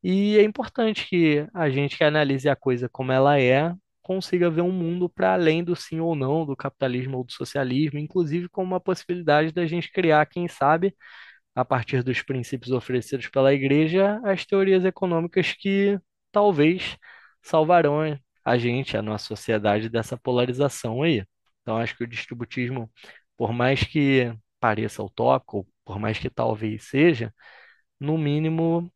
[0.03, 4.63] E é importante que a gente que analise a coisa como ela é, consiga ver
[4.63, 8.63] um mundo para além do sim ou não, do capitalismo ou do socialismo, inclusive com
[8.63, 10.95] uma possibilidade da gente criar, quem sabe,
[11.55, 15.99] a partir dos princípios oferecidos pela igreja, as teorias econômicas que
[16.33, 16.97] talvez
[17.43, 18.01] salvarão
[18.45, 21.25] a gente, a nossa sociedade, dessa polarização aí.
[21.63, 22.91] Então, acho que o distributismo,
[23.37, 27.35] por mais que pareça utópico, por mais que talvez seja,
[27.99, 28.93] no mínimo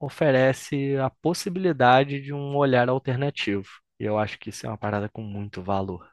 [0.00, 3.68] oferece a possibilidade de um olhar alternativo.
[3.98, 6.08] E eu acho que isso é uma parada com muito valor.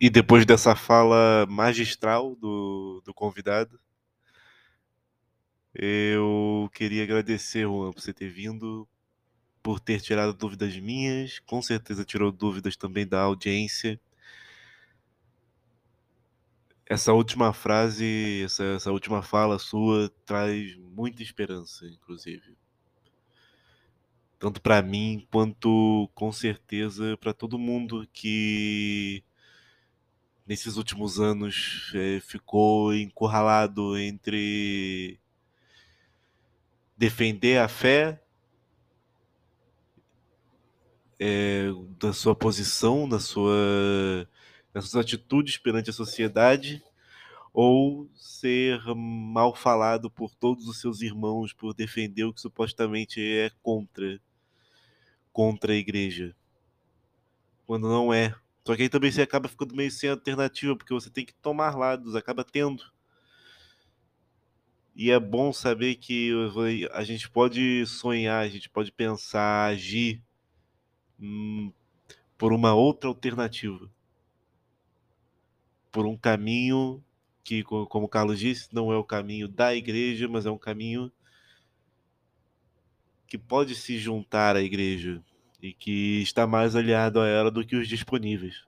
[0.00, 3.80] E depois dessa fala magistral do, do convidado,
[5.74, 8.88] eu queria agradecer, Juan, por você ter vindo,
[9.62, 14.00] por ter tirado dúvidas minhas, com certeza tirou dúvidas também da audiência.
[16.86, 22.56] Essa última frase, essa, essa última fala sua traz muita esperança, inclusive.
[24.38, 29.24] Tanto para mim quanto com certeza para todo mundo que
[30.46, 35.18] nesses últimos anos é, ficou encurralado entre
[36.96, 38.20] defender a fé
[41.18, 41.66] é,
[41.98, 44.28] da sua posição, da sua,
[44.72, 46.82] das suas atitudes perante a sociedade,
[47.52, 53.50] ou ser mal falado por todos os seus irmãos por defender o que supostamente é
[53.62, 54.20] contra
[55.32, 56.34] contra a igreja,
[57.66, 58.32] quando não é.
[58.64, 61.76] Só que aí também você acaba ficando meio sem alternativa, porque você tem que tomar
[61.76, 62.93] lados, acaba tendo.
[64.94, 66.30] E é bom saber que
[66.92, 70.22] a gente pode sonhar, a gente pode pensar, agir
[71.18, 71.72] hum,
[72.38, 73.90] por uma outra alternativa.
[75.94, 77.00] por um caminho
[77.44, 81.12] que, como o Carlos disse, não é o caminho da igreja, mas é um caminho
[83.28, 85.22] que pode se juntar à igreja
[85.62, 88.64] e que está mais aliado a ela do que os disponíveis.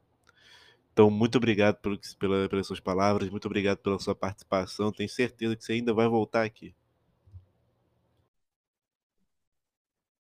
[0.97, 1.77] Então, muito obrigado
[2.19, 4.91] pela, pelas suas palavras, muito obrigado pela sua participação.
[4.91, 6.75] Tenho certeza que você ainda vai voltar aqui.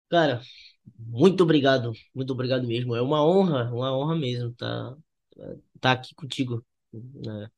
[0.09, 0.43] Cara,
[0.99, 2.95] muito obrigado, muito obrigado mesmo.
[2.97, 4.97] É uma honra, uma honra mesmo tá,
[5.81, 6.65] tá aqui contigo.
[6.93, 7.51] né?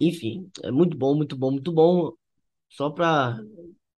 [0.00, 2.12] Enfim, é muito bom, muito bom, muito bom.
[2.70, 3.38] Só para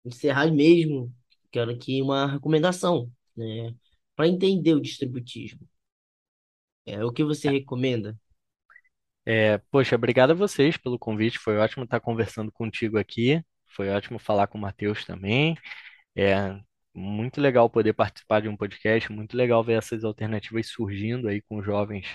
[0.05, 1.15] encerrar mesmo,
[1.53, 3.75] quero aqui uma recomendação, né?
[4.17, 5.69] Para entender o distributismo.
[6.91, 8.19] É, o que você recomenda?
[9.25, 11.39] É, poxa, obrigado a vocês pelo convite.
[11.39, 13.43] Foi ótimo estar conversando contigo aqui.
[13.69, 15.57] Foi ótimo falar com o Matheus também.
[16.17, 16.59] É
[16.93, 21.63] muito legal poder participar de um podcast, muito legal ver essas alternativas surgindo aí com
[21.63, 22.07] jovens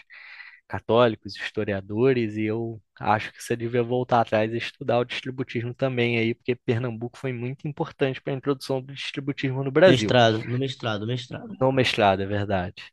[0.68, 6.18] católicos, historiadores, e eu acho que você devia voltar atrás e estudar o distributismo também
[6.18, 10.00] aí, porque Pernambuco foi muito importante para a introdução do distributismo no Brasil.
[10.00, 11.56] Mestrado, no mestrado, mestrado.
[11.60, 12.84] No mestrado, é verdade.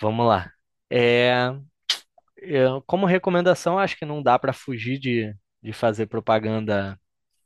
[0.00, 0.50] Vamos lá.
[0.94, 1.54] É,
[2.38, 6.98] eu- como recomendação, acho que não dá para fugir de, de fazer propaganda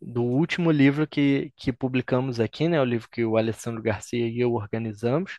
[0.02, 2.80] do último livro que, que publicamos aqui, né?
[2.80, 5.38] O livro que o Alessandro Garcia e eu organizamos.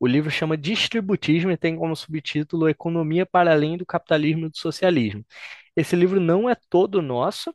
[0.00, 4.58] O livro chama Distributismo e tem como subtítulo Economia para além do capitalismo e do
[4.58, 5.24] socialismo.
[5.76, 7.54] Esse livro não é todo nosso,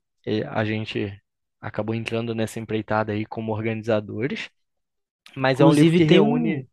[0.52, 1.14] a gente
[1.62, 4.50] acabou entrando nessa empreitada aí como organizadores,
[5.36, 6.68] mas é um livro que reúne.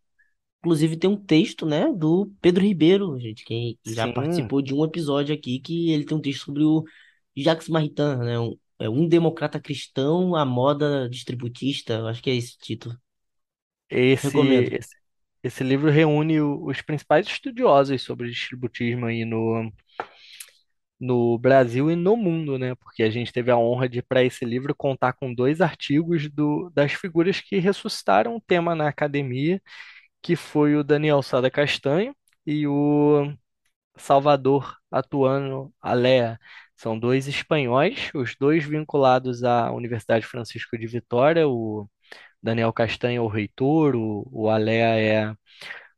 [0.64, 4.84] Inclusive tem um texto, né, do Pedro Ribeiro, gente, que já Sim, participou de um
[4.84, 6.84] episódio aqui que ele tem um texto sobre o
[7.36, 12.36] Jacques Maritain, né, um, é um democrata cristão à moda distributista, eu acho que é
[12.36, 12.96] esse o título.
[13.90, 14.74] esse, Recomendo.
[14.74, 14.96] esse,
[15.42, 19.70] esse livro reúne os principais estudiosos sobre distributismo aí no,
[21.00, 22.74] no Brasil e no mundo, né?
[22.76, 26.70] Porque a gente teve a honra de, para esse livro, contar com dois artigos do,
[26.74, 29.60] das figuras que ressuscitaram o tema na academia,
[30.24, 32.16] que foi o Daniel Sada Castanho
[32.46, 33.32] e o
[33.96, 36.38] Salvador Atuano Alea.
[36.76, 41.48] São dois espanhóis, os dois vinculados à Universidade Francisco de Vitória.
[41.48, 41.88] O
[42.42, 45.34] Daniel Castanho é o reitor, o, o Alea é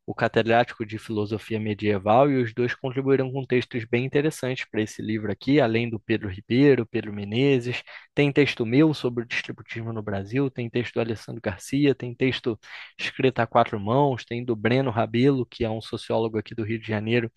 [0.07, 5.01] o catedrático de filosofia medieval, e os dois contribuíram com textos bem interessantes para esse
[5.01, 7.83] livro aqui, além do Pedro Ribeiro, Pedro Menezes.
[8.15, 12.57] Tem texto meu sobre o distributismo no Brasil, tem texto do Alessandro Garcia, tem texto
[12.97, 16.79] escrito a quatro mãos, tem do Breno Rabelo, que é um sociólogo aqui do Rio
[16.79, 17.29] de Janeiro,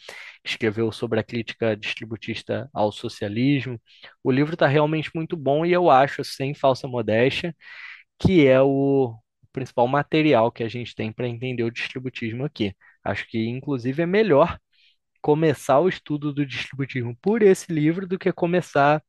[0.44, 3.80] que escreveu sobre a crítica distributista ao socialismo.
[4.22, 7.54] O livro está realmente muito bom e eu acho, sem falsa modéstia,
[8.18, 9.16] que é o
[9.52, 12.74] principal material que a gente tem para entender o distributismo aqui.
[13.04, 14.58] Acho que, inclusive, é melhor
[15.22, 19.02] começar o estudo do distributismo por esse livro do que começar,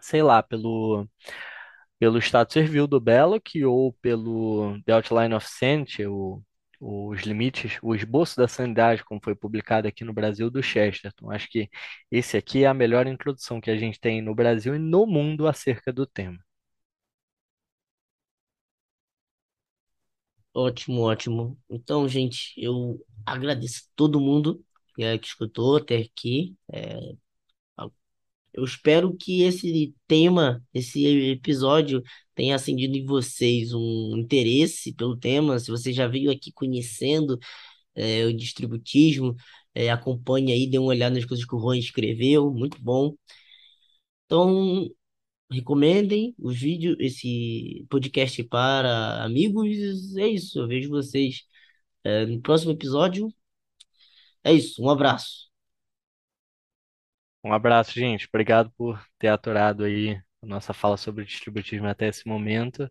[0.00, 1.08] sei lá, pelo,
[1.98, 6.42] pelo Estado Servil do Belloc ou pelo The Outline of Sanity, o,
[6.80, 11.30] os limites, o esboço da sanidade, como foi publicado aqui no Brasil, do Chesterton.
[11.30, 11.68] Acho que
[12.10, 15.46] esse aqui é a melhor introdução que a gente tem no Brasil e no mundo
[15.46, 16.38] acerca do tema.
[20.54, 21.58] Ótimo, ótimo.
[21.68, 24.64] Então, gente, eu agradeço a todo mundo
[24.98, 26.56] é, que escutou até aqui.
[26.72, 26.98] É,
[28.52, 32.02] eu espero que esse tema, esse episódio,
[32.34, 35.58] tenha acendido em vocês um interesse pelo tema.
[35.58, 37.38] Se você já veio aqui conhecendo
[37.94, 39.36] é, o distributismo,
[39.74, 43.14] é, acompanhe aí, dê uma olhada nas coisas que o Juan escreveu, muito bom.
[44.26, 44.88] Então,
[45.50, 50.16] recomendem os vídeos, esse podcast para amigos.
[50.16, 51.42] É isso, eu vejo vocês
[52.04, 53.32] é, no próximo episódio.
[54.44, 55.50] É isso, um abraço.
[57.44, 58.26] Um abraço, gente.
[58.28, 62.90] Obrigado por ter aturado aí a nossa fala sobre distributismo até esse momento.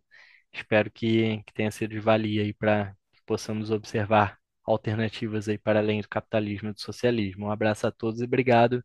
[0.54, 5.80] Espero que, que tenha sido de valia aí para que possamos observar alternativas aí para
[5.80, 7.48] além do capitalismo e do socialismo.
[7.48, 8.84] Um abraço a todos e obrigado,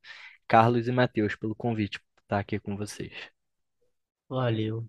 [0.48, 3.33] Carlos e Matheus, pelo convite por estar aqui com vocês.
[4.28, 4.84] Valeu.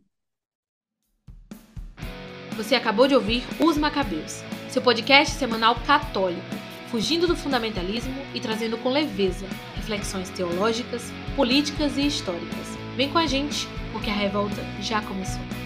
[2.55, 6.41] Você acabou de ouvir Os Macabeus, seu podcast semanal católico,
[6.89, 9.45] fugindo do fundamentalismo e trazendo com leveza
[9.75, 12.77] reflexões teológicas, políticas e históricas.
[12.95, 15.64] Vem com a gente, porque a revolta já começou.